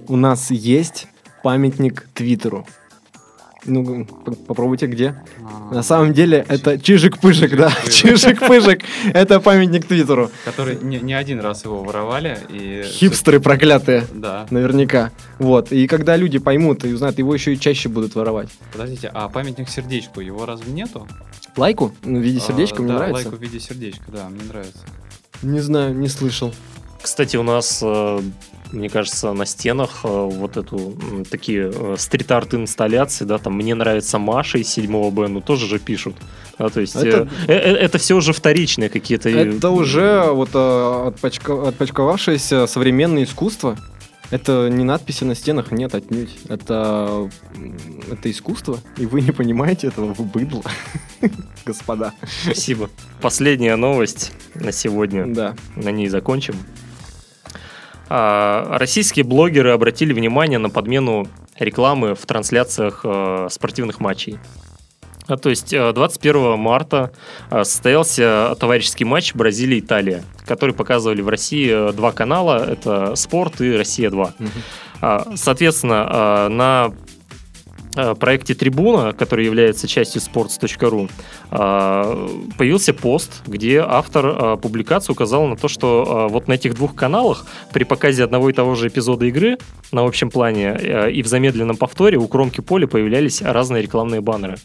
У 0.09 0.17
нас 0.17 0.51
есть 0.51 1.07
памятник 1.43 2.09
Твиттеру. 2.15 2.67
Ну, 3.67 4.07
попробуйте 4.47 4.87
где. 4.87 5.23
А, 5.43 5.75
На 5.75 5.83
самом 5.83 6.13
деле 6.15 6.45
это 6.49 6.75
Чижик-Пыжик, 6.79 7.57
да. 7.57 7.69
Чижик-пыжик. 7.87 8.41
Чижик-Пыжик. 8.41 8.83
Это 9.13 9.41
памятник 9.41 9.87
Твиттеру. 9.87 10.31
Который 10.45 10.77
не, 10.81 10.99
не 10.99 11.13
один 11.13 11.41
раз 11.41 11.65
его 11.65 11.83
воровали. 11.83 12.39
И 12.49 12.83
Хипстеры 12.85 13.39
проклятые. 13.41 14.07
Да. 14.15 14.47
Наверняка. 14.51 15.11
Вот. 15.39 15.73
И 15.73 15.87
когда 15.87 16.17
люди 16.17 16.39
поймут 16.39 16.85
и 16.85 16.93
узнают, 16.93 17.19
его 17.19 17.35
еще 17.35 17.53
и 17.53 17.61
чаще 17.61 17.89
будут 17.89 18.15
воровать. 18.15 18.49
Подождите, 18.73 19.11
а 19.13 19.29
памятник 19.29 19.69
сердечку, 19.69 20.21
его 20.21 20.47
разве 20.47 20.73
нету? 20.73 21.07
Лайку 21.57 21.93
в 22.03 22.09
виде 22.09 22.41
сердечка 22.41 22.79
А, 22.79 22.83
мне 22.83 22.93
да, 22.93 22.99
нравится. 22.99 23.25
лайку 23.25 23.37
в 23.37 23.43
виде 23.43 23.61
сердечка, 23.61 24.05
да, 24.09 24.29
мне 24.29 24.43
нравится. 24.45 24.79
Не 25.43 25.61
знаю, 25.61 25.95
не 25.95 26.09
слышал. 26.09 26.55
Кстати, 27.03 27.37
у 27.37 27.43
нас, 27.43 27.81
э, 27.83 28.21
мне 28.73 28.89
кажется, 28.89 29.33
на 29.33 29.45
стенах 29.47 30.01
э, 30.05 30.09
вот 30.09 30.57
эту 30.57 30.95
такие 31.31 31.71
э, 31.75 31.97
стрит-арт 31.99 32.55
инсталляции, 32.55 33.25
да, 33.25 33.39
там 33.39 33.55
мне 33.55 33.75
нравится 33.75 34.19
Маша 34.19 34.59
из 34.59 34.69
7 34.69 35.11
Б, 35.11 35.29
ну 35.29 35.41
тоже 35.41 35.67
же 35.67 35.79
пишут. 35.79 36.17
Да, 36.59 36.69
то 36.69 36.81
есть 36.81 36.95
Это- 36.97 37.29
э, 37.49 37.53
э, 37.55 37.75
это 37.77 37.99
все 37.99 38.15
уже 38.17 38.33
вторичные 38.33 38.89
какие-то. 38.89 39.29
э, 39.29 39.57
Это 39.57 39.71
уже 39.71 40.25
вот 40.31 40.51
э, 40.55 40.59
отпочка- 40.59 41.69
отпочковавшееся 41.69 42.67
современное 42.67 43.25
искусство. 43.25 43.77
Это 44.31 44.69
не 44.71 44.85
надписи 44.85 45.25
на 45.25 45.35
стенах, 45.35 45.73
нет, 45.73 45.93
отнюдь. 45.97 46.31
Это, 46.49 47.29
это 48.13 48.31
искусство, 48.31 48.79
и 48.97 49.05
вы 49.05 49.23
не 49.23 49.33
понимаете 49.33 49.89
этого, 49.89 50.15
вы 50.15 50.25
быдло. 50.25 50.63
Господа. 51.67 52.13
Спасибо. 52.45 52.91
Последняя 53.21 53.75
новость 53.75 54.33
на 54.55 54.71
сегодня. 54.71 55.27
Да. 55.27 55.57
на 55.75 55.91
ней 55.91 56.09
закончим. 56.09 56.55
А, 58.13 58.77
Российские 58.79 59.25
блогеры 59.25 59.71
обратили 59.71 60.13
внимание 60.13 60.59
на 60.59 60.69
подмену 60.69 61.29
рекламы 61.57 62.17
в 62.17 62.27
трансляциях 62.27 63.03
э, 63.05 63.47
спортивных 63.51 64.01
матчей. 64.01 64.39
А, 65.29 65.37
То 65.37 65.49
есть 65.49 65.73
э, 65.73 65.93
21 65.93 66.59
марта 66.59 67.13
э, 67.51 67.63
состоялся 67.63 68.57
товарищеский 68.59 69.07
матч 69.07 69.33
Бразилия-Италия, 69.35 70.25
который 70.45 70.75
показывали 70.75 71.23
в 71.23 71.29
России 71.29 71.71
э, 71.71 71.93
два 71.93 72.11
канала, 72.11 72.65
это 72.69 73.15
«Спорт» 73.15 73.61
и 73.61 73.77
«Россия-2». 73.77 74.33
А, 75.03 75.27
Соответственно, 75.37 76.49
на 76.51 76.93
проекте 77.95 78.55
«Трибуна», 78.55 79.13
который 79.13 79.45
является 79.45 79.89
частью 79.89 80.23
sports.ru, 80.23 81.11
а, 81.51 82.29
появился 82.57 82.95
пост, 82.95 83.43
где 83.47 83.81
автор 83.81 84.27
а, 84.27 84.57
публикации 84.57 85.13
указал 85.13 85.47
на 85.47 85.57
то, 85.57 85.69
что 85.69 86.29
вот 86.31 86.49
на 86.49 86.55
этих 86.55 86.75
двух 86.75 86.95
каналах 86.95 87.47
при 87.73 87.85
показе 87.85 88.25
одного 88.25 88.51
и 88.51 88.53
того 88.53 88.75
же 88.75 88.89
эпизода 88.89 89.27
игры 89.27 89.59
на 89.93 90.03
общем 90.05 90.31
плане 90.31 90.77
э, 90.79 91.11
и 91.11 91.23
в 91.23 91.27
замедленном 91.27 91.77
повторе 91.77 92.17
у 92.19 92.27
кромки 92.29 92.61
поля 92.61 92.87
появлялись 92.87 93.43
разные 93.43 93.83
рекламные 93.83 94.21
баннеры. 94.21 94.57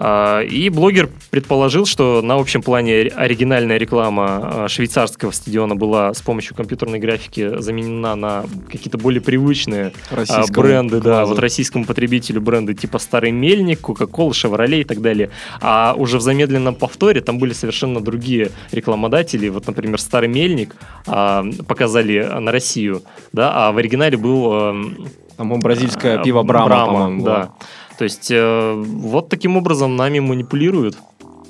А, 0.00 0.42
И 0.42 0.68
блогер 0.68 1.10
предположил, 1.30 1.84
что 1.84 2.22
на 2.22 2.36
общем 2.36 2.62
плане 2.62 3.10
оригинальная 3.16 3.78
реклама 3.78 4.64
а, 4.64 4.68
швейцарского 4.68 5.32
стадиона 5.32 5.74
была 5.74 6.14
с 6.14 6.22
помощью 6.22 6.54
компьютерной 6.54 7.00
графики 7.00 7.58
заменена 7.60 8.14
на 8.14 8.44
какие-то 8.70 8.96
более 8.96 9.20
привычные 9.20 9.92
а, 10.12 10.16
Российскому 10.16 10.62
бренды, 10.62 11.00
да, 11.00 11.10
глазу. 11.10 11.34
вот 11.34 11.40
российскому 11.40 11.84
потребителю 11.84 12.40
бренды 12.40 12.74
типа 12.74 13.00
Старый 13.00 13.32
Мельник, 13.32 13.80
Coca-Cola, 13.80 14.30
Chevrolet 14.30 14.82
и 14.82 14.84
так 14.84 15.02
далее. 15.02 15.30
А 15.60 15.94
уже 15.98 16.18
в 16.18 16.20
замедленном 16.20 16.76
повторе 16.76 17.20
там 17.20 17.40
были 17.40 17.52
совершенно 17.52 18.00
другие 18.00 18.52
рекламодатели. 18.70 19.48
Вот, 19.48 19.66
например, 19.66 20.00
Старый 20.00 20.28
Мельник 20.28 20.76
показали 21.04 22.22
на 22.38 22.52
Россию, 22.52 23.02
да, 23.32 23.50
а 23.52 23.72
в 23.72 23.78
оригинале 23.78 24.16
был 24.16 24.52
эм, 24.52 25.08
Там 25.36 25.58
бразильское 25.58 26.20
а, 26.20 26.22
пиво 26.22 26.44
Брама, 26.44 26.86
по-моему, 26.86 27.24
да. 27.24 27.34
было. 27.34 27.54
То 27.98 28.04
есть 28.04 28.30
э, 28.30 28.74
вот 28.74 29.28
таким 29.28 29.56
образом 29.56 29.96
нами 29.96 30.20
манипулируют, 30.20 30.96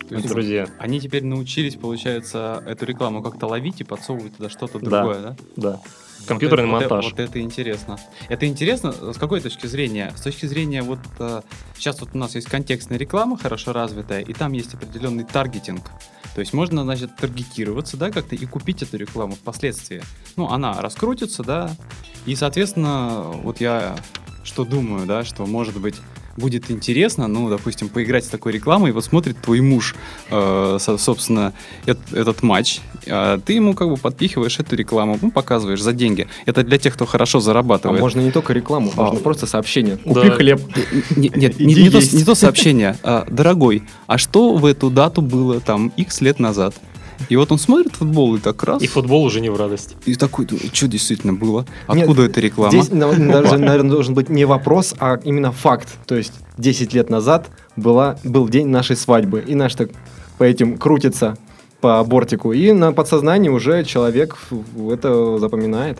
есть 0.08 0.28
друзья. 0.28 0.66
Они 0.78 0.98
теперь 0.98 1.22
научились, 1.24 1.74
получается, 1.74 2.62
эту 2.66 2.86
рекламу 2.86 3.22
как-то 3.22 3.46
ловить 3.46 3.82
и 3.82 3.84
подсовывать 3.84 4.36
туда 4.36 4.48
что-то 4.48 4.78
Да. 4.78 5.02
другое, 5.02 5.20
да? 5.20 5.36
Да. 5.56 5.80
Компьютерный 6.26 6.70
вот 6.70 6.82
это- 6.82 6.94
монтаж. 6.94 7.12
Вот, 7.12 7.20
это 7.20 7.40
интересно. 7.40 7.98
Это 8.30 8.46
интересно 8.46 8.92
с 8.92 9.18
какой 9.18 9.40
точки 9.40 9.66
зрения? 9.66 10.12
С 10.16 10.22
точки 10.22 10.46
зрения 10.46 10.82
вот 10.82 10.98
э, 11.18 11.42
сейчас 11.76 12.00
вот 12.00 12.10
у 12.14 12.18
нас 12.18 12.34
есть 12.34 12.48
контекстная 12.48 12.96
реклама 12.98 13.36
хорошо 13.36 13.74
развитая, 13.74 14.22
и 14.22 14.32
там 14.32 14.52
есть 14.52 14.72
определенный 14.72 15.24
таргетинг. 15.24 15.82
То 16.34 16.40
есть 16.40 16.54
можно, 16.54 16.82
значит, 16.82 17.14
таргетироваться, 17.16 17.98
да, 17.98 18.10
как-то 18.10 18.34
и 18.36 18.46
купить 18.46 18.82
эту 18.82 18.96
рекламу 18.96 19.34
впоследствии. 19.34 20.02
Ну, 20.36 20.48
она 20.48 20.80
раскрутится, 20.80 21.42
да, 21.42 21.70
и, 22.24 22.34
соответственно, 22.34 23.24
вот 23.42 23.60
я 23.60 23.96
что 24.44 24.64
думаю, 24.64 25.06
да, 25.06 25.24
что, 25.24 25.44
может 25.44 25.78
быть, 25.78 25.96
будет 26.38 26.70
интересно, 26.70 27.28
ну, 27.28 27.48
допустим, 27.50 27.88
поиграть 27.88 28.24
с 28.24 28.28
такой 28.28 28.52
рекламой, 28.52 28.90
и 28.90 28.92
вот 28.92 29.04
смотрит 29.04 29.36
твой 29.40 29.60
муж, 29.60 29.94
э, 30.30 30.76
со- 30.80 30.96
собственно, 30.98 31.52
эт- 31.86 31.98
этот 32.16 32.42
матч, 32.42 32.80
а 33.06 33.38
ты 33.38 33.52
ему 33.54 33.74
как 33.74 33.88
бы 33.88 33.96
подпихиваешь 33.96 34.58
эту 34.58 34.76
рекламу, 34.76 35.18
ну, 35.20 35.30
показываешь 35.30 35.82
за 35.82 35.92
деньги. 35.92 36.26
Это 36.46 36.62
для 36.62 36.78
тех, 36.78 36.94
кто 36.94 37.06
хорошо 37.06 37.38
А 37.38 37.40
зарабатывает. 37.40 38.00
можно 38.00 38.20
не 38.20 38.30
только 38.30 38.52
рекламу, 38.52 38.92
А. 38.96 39.02
можно 39.02 39.20
просто 39.20 39.46
сообщение. 39.46 39.98
Да. 40.04 40.14
Купи 40.22 40.30
хлеб. 40.30 40.60
Не- 41.16 41.28
Нет, 41.34 41.58
не, 41.60 41.72
Иди 41.74 41.82
не 41.82 41.90
то, 41.90 41.98
есть. 41.98 42.12
не 42.14 42.24
то 42.24 42.34
сообщение. 42.34 42.96
а, 43.02 43.26
дорогой, 43.30 43.82
а 44.06 44.18
что 44.18 44.54
в 44.54 44.64
эту 44.64 44.90
дату 44.90 45.20
было 45.22 45.60
там 45.60 45.92
x 45.96 46.20
лет 46.20 46.38
назад? 46.38 46.74
И 47.28 47.36
вот 47.36 47.52
он 47.52 47.58
смотрит 47.58 47.94
футбол 47.96 48.36
и 48.36 48.38
так 48.38 48.62
раз. 48.64 48.82
И 48.82 48.86
футбол 48.86 49.24
уже 49.24 49.40
не 49.40 49.50
в 49.50 49.56
радость. 49.56 49.96
И 50.06 50.14
такой, 50.14 50.46
что 50.72 50.88
действительно 50.88 51.32
было? 51.32 51.66
Нет, 51.88 52.00
Откуда 52.08 52.22
эта 52.22 52.40
реклама? 52.40 52.70
Здесь 52.70 52.90
на- 52.90 53.12
даже, 53.32 53.58
наверное, 53.58 53.90
должен 53.90 54.14
быть 54.14 54.28
не 54.28 54.44
вопрос, 54.44 54.94
а 54.98 55.18
именно 55.24 55.52
факт. 55.52 55.88
То 56.06 56.16
есть 56.16 56.32
10 56.58 56.92
лет 56.94 57.10
назад 57.10 57.48
была, 57.76 58.18
был 58.24 58.48
день 58.48 58.68
нашей 58.68 58.96
свадьбы, 58.96 59.44
и 59.46 59.54
наш 59.54 59.74
так 59.74 59.90
по 60.38 60.44
этим 60.44 60.78
крутится 60.78 61.36
по 61.80 62.02
бортику, 62.02 62.52
и 62.52 62.72
на 62.72 62.92
подсознании 62.92 63.48
уже 63.48 63.84
человек 63.84 64.36
это 64.90 65.38
запоминает. 65.38 65.98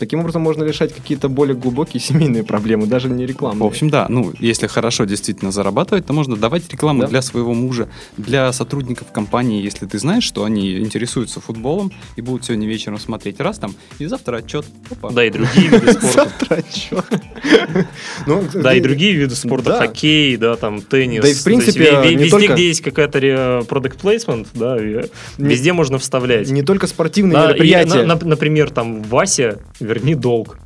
Таким 0.00 0.20
образом 0.20 0.40
можно 0.40 0.64
решать 0.64 0.94
какие-то 0.94 1.28
более 1.28 1.54
глубокие 1.54 2.00
семейные 2.00 2.42
проблемы, 2.42 2.86
даже 2.86 3.10
не 3.10 3.26
рекламные. 3.26 3.62
В 3.64 3.66
общем, 3.66 3.90
да, 3.90 4.06
ну, 4.08 4.32
если 4.38 4.66
хорошо 4.66 5.04
действительно 5.04 5.52
зарабатывать, 5.52 6.06
то 6.06 6.14
можно 6.14 6.36
давать 6.38 6.72
рекламу 6.72 7.02
Да. 7.02 7.06
для 7.08 7.20
своего 7.20 7.52
мужа, 7.52 7.86
для 8.16 8.50
сотрудников 8.54 9.12
компании, 9.12 9.62
если 9.62 9.84
ты 9.84 9.98
знаешь, 9.98 10.24
что 10.24 10.44
они 10.44 10.78
интересуются 10.78 11.42
футболом 11.42 11.92
и 12.16 12.22
будут 12.22 12.46
сегодня 12.46 12.66
вечером 12.66 12.98
смотреть 12.98 13.40
раз 13.40 13.58
там, 13.58 13.74
и 13.98 14.06
завтра 14.06 14.38
отчет. 14.38 14.64
Опа. 14.90 15.10
Да, 15.10 15.22
и 15.22 15.28
другие 15.30 15.68
виды 15.68 15.92
спорта. 15.92 16.12
Завтра 16.12 16.54
отчет. 16.56 17.04
Ну, 18.26 18.42
Да, 18.54 18.74
и 18.74 18.80
другие 18.80 19.12
виды 19.12 19.34
спорта, 19.34 19.78
хоккей, 19.78 20.36
да, 20.38 20.56
там, 20.56 20.80
теннис. 20.80 21.22
Да 21.22 21.28
и, 21.28 21.34
в 21.34 21.44
принципе, 21.44 21.90
везде, 22.02 22.30
только- 22.30 22.54
где 22.54 22.68
есть 22.68 22.80
какая-то 22.80 23.18
product 23.68 24.00
placement, 24.02 24.46
да, 24.54 24.76
везде 25.36 25.72
можно 25.74 25.98
вставлять. 25.98 26.50
Не 26.50 26.62
только 26.62 26.86
спортивные 26.86 27.36
мероприятия. 27.38 28.04
на- 28.04 28.14
на- 28.16 28.26
например, 28.26 28.70
там, 28.70 29.02
Вася, 29.02 29.60
верни 29.90 30.14
долг. 30.14 30.58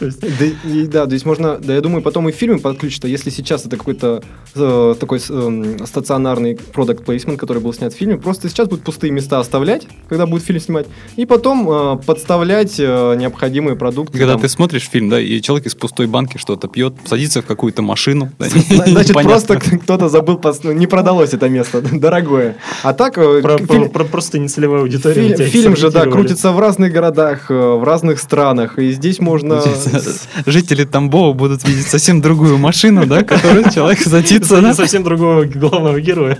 То 0.00 0.06
есть, 0.06 0.20
Да, 0.20 0.46
и, 0.68 0.86
да, 0.86 1.06
здесь 1.06 1.26
можно, 1.26 1.58
да, 1.58 1.74
я 1.74 1.80
думаю, 1.82 2.02
потом 2.02 2.28
и 2.28 2.32
фильмы 2.32 2.58
подключат, 2.58 3.04
а 3.04 3.08
если 3.08 3.28
сейчас 3.30 3.66
это 3.66 3.76
какой-то 3.76 4.22
э, 4.54 4.94
такой 4.98 5.20
э, 5.28 5.76
стационарный 5.84 6.56
продукт 6.56 7.04
плейсмент, 7.04 7.38
который 7.38 7.62
был 7.62 7.74
снят 7.74 7.92
в 7.92 7.96
фильме, 7.96 8.16
просто 8.16 8.48
сейчас 8.48 8.66
будут 8.66 8.82
пустые 8.82 9.10
места 9.10 9.38
оставлять, 9.38 9.86
когда 10.08 10.24
будет 10.26 10.42
фильм 10.42 10.58
снимать, 10.58 10.86
и 11.16 11.26
потом 11.26 11.70
э, 11.70 11.96
подставлять 12.04 12.76
э, 12.78 13.14
необходимые 13.16 13.76
продукты. 13.76 14.16
Когда 14.18 14.32
там. 14.32 14.40
ты 14.40 14.48
смотришь 14.48 14.88
фильм, 14.88 15.10
да, 15.10 15.20
и 15.20 15.40
человек 15.42 15.66
из 15.66 15.74
пустой 15.74 16.06
банки 16.06 16.38
что-то 16.38 16.66
пьет, 16.66 16.94
садится 17.04 17.42
в 17.42 17.46
какую-то 17.46 17.82
машину. 17.82 18.32
да, 18.38 18.46
Значит, 18.86 19.20
просто 19.22 19.58
кто-то 19.60 20.08
забыл, 20.08 20.40
ну, 20.62 20.72
не 20.72 20.86
продалось 20.86 21.34
это 21.34 21.50
место, 21.50 21.82
дорогое. 21.92 22.56
А 22.82 22.94
так 22.94 23.18
э, 23.18 23.42
про- 23.42 23.58
фильм- 23.58 23.90
про- 23.90 23.90
про- 23.90 24.04
просто 24.04 24.38
нецелевая 24.38 24.80
аудитория. 24.80 25.36
фильм, 25.36 25.76
же, 25.76 25.90
да, 25.90 26.06
крутится 26.06 26.52
в 26.52 26.58
разных 26.58 26.90
городах, 26.90 27.50
э, 27.50 27.54
в 27.54 27.84
разных 27.84 28.18
странах, 28.18 28.78
и 28.78 28.92
здесь 28.92 29.18
можно... 29.18 29.60
Жители 30.46 30.84
Тамбова 30.84 31.32
будут 31.32 31.66
видеть 31.68 31.86
совсем 31.86 32.20
другую 32.20 32.58
машину, 32.58 33.06
да, 33.06 33.22
которую 33.22 33.70
человек 33.72 34.00
садится. 34.00 34.60
Да. 34.60 34.74
совсем 34.74 35.02
другого 35.02 35.44
главного 35.44 36.00
героя. 36.00 36.38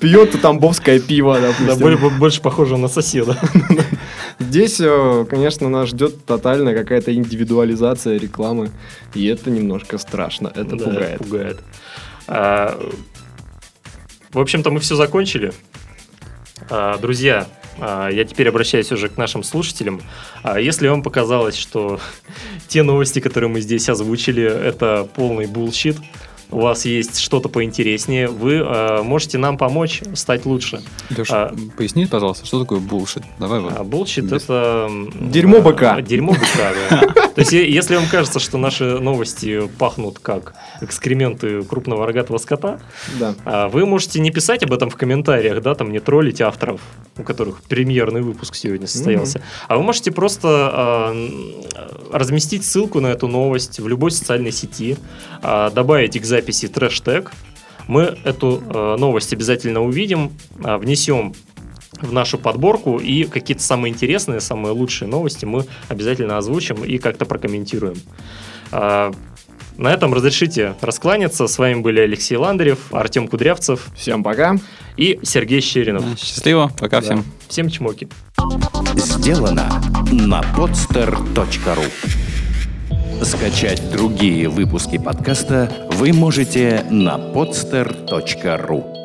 пьет 0.00 0.40
тамбовское 0.40 0.98
пиво, 1.00 1.38
Да, 1.40 1.48
допустим. 1.58 1.78
более- 1.82 2.10
больше 2.18 2.40
похоже 2.40 2.76
на 2.76 2.88
соседа. 2.88 3.38
Здесь, 4.38 4.76
э, 4.80 5.24
конечно, 5.30 5.68
нас 5.68 5.88
ждет 5.88 6.24
тотальная 6.26 6.74
какая-то 6.74 7.14
индивидуализация 7.14 8.18
рекламы, 8.18 8.70
и 9.14 9.26
это 9.26 9.50
немножко 9.50 9.98
страшно, 9.98 10.48
это 10.54 10.76
Да, 10.76 10.84
пугает. 10.84 11.18
пугает. 11.18 11.60
А, 12.28 12.78
в 14.32 14.38
общем-то, 14.38 14.70
мы 14.70 14.80
все 14.80 14.94
закончили. 14.96 15.52
А, 16.68 16.98
друзья, 16.98 17.46
я 17.78 18.24
теперь 18.24 18.48
обращаюсь 18.48 18.90
уже 18.92 19.08
к 19.08 19.16
нашим 19.16 19.42
слушателям. 19.42 20.00
А, 20.42 20.58
если 20.58 20.88
вам 20.88 21.02
показалось, 21.02 21.56
что 21.56 22.00
те 22.68 22.82
новости, 22.82 23.20
которые 23.20 23.50
мы 23.50 23.60
здесь 23.60 23.88
озвучили, 23.88 24.42
это 24.42 25.08
полный 25.14 25.46
bullshit, 25.46 25.96
у 26.50 26.60
вас 26.60 26.84
есть 26.84 27.18
что-то 27.18 27.48
поинтереснее, 27.48 28.28
вы 28.28 28.60
а, 28.64 29.02
можете 29.02 29.38
нам 29.38 29.58
помочь 29.58 30.02
стать 30.14 30.46
лучше. 30.46 30.82
Леша, 31.10 31.46
А- 31.46 31.54
поясни, 31.76 32.06
пожалуйста, 32.06 32.46
что 32.46 32.60
такое 32.60 32.78
bullshit? 32.78 33.24
Давай 33.38 33.60
вот. 33.60 33.72
А 33.76 33.82
bullshit 33.84 34.24
Без- 34.26 34.44
это... 34.44 34.88
Дерьмо 35.20 35.58
а, 35.58 35.60
быка. 35.60 36.00
Дерьмо 36.00 36.32
быка, 36.32 36.72
да. 36.90 37.14
То 37.36 37.42
есть, 37.42 37.52
если 37.52 37.96
вам 37.96 38.06
кажется, 38.08 38.40
что 38.40 38.56
наши 38.56 38.98
новости 38.98 39.68
пахнут 39.78 40.18
как 40.18 40.54
экскременты 40.80 41.62
крупного 41.64 42.06
рогатого 42.06 42.38
скота, 42.38 42.80
Да. 43.20 43.34
а, 43.44 43.68
вы 43.68 43.84
можете 43.84 44.20
не 44.20 44.30
писать 44.30 44.62
об 44.62 44.72
этом 44.72 44.88
в 44.88 44.96
комментариях, 44.96 45.60
да, 45.62 45.74
там 45.74 45.92
не 45.92 46.00
троллить 46.00 46.40
авторов, 46.40 46.80
у 47.18 47.22
которых 47.22 47.62
премьерный 47.62 48.22
выпуск 48.22 48.54
сегодня 48.54 48.86
состоялся. 48.86 49.42
А 49.68 49.76
вы 49.76 49.82
можете 49.82 50.12
просто 50.12 51.12
м, 51.14 51.62
разместить 52.10 52.64
ссылку 52.64 53.00
на 53.00 53.08
эту 53.08 53.28
новость 53.28 53.80
в 53.80 53.86
любой 53.86 54.12
социальной 54.12 54.50
сети, 54.50 54.96
а, 55.42 55.68
добавить 55.70 56.18
к 56.18 56.24
записи 56.24 56.68
трэш-тег. 56.68 57.32
Мы 57.86 58.16
эту 58.24 58.62
а, 58.66 58.96
новость 58.96 59.34
обязательно 59.34 59.82
увидим, 59.82 60.32
а, 60.64 60.78
внесем 60.78 61.34
в 62.02 62.12
нашу 62.12 62.38
подборку 62.38 62.98
и 62.98 63.24
какие-то 63.24 63.62
самые 63.62 63.92
интересные, 63.92 64.40
самые 64.40 64.72
лучшие 64.72 65.08
новости 65.08 65.44
мы 65.44 65.64
обязательно 65.88 66.38
озвучим 66.38 66.84
и 66.84 66.98
как-то 66.98 67.24
прокомментируем. 67.24 67.96
А, 68.72 69.12
На 69.78 69.92
этом 69.92 70.14
разрешите 70.14 70.74
раскланяться. 70.80 71.46
С 71.46 71.58
вами 71.58 71.80
были 71.80 72.00
Алексей 72.00 72.36
Ландарев, 72.36 72.94
Артем 72.94 73.28
Кудрявцев 73.28 73.88
Всем 73.94 74.22
пока. 74.22 74.56
и 74.96 75.18
Сергей 75.22 75.60
Щеринов. 75.60 76.02
Да, 76.02 76.16
Счастливо, 76.16 76.70
пока 76.78 77.00
Да. 77.00 77.04
всем. 77.04 77.24
Всем 77.48 77.68
чмоки. 77.68 78.08
Сделано 78.94 79.82
на 80.10 80.40
podster.ru 80.56 81.84
Скачать 83.22 83.90
другие 83.92 84.48
выпуски 84.48 84.96
подкаста 84.98 85.70
вы 85.92 86.12
можете 86.14 86.84
на 86.90 87.16
podster.ru 87.18 88.95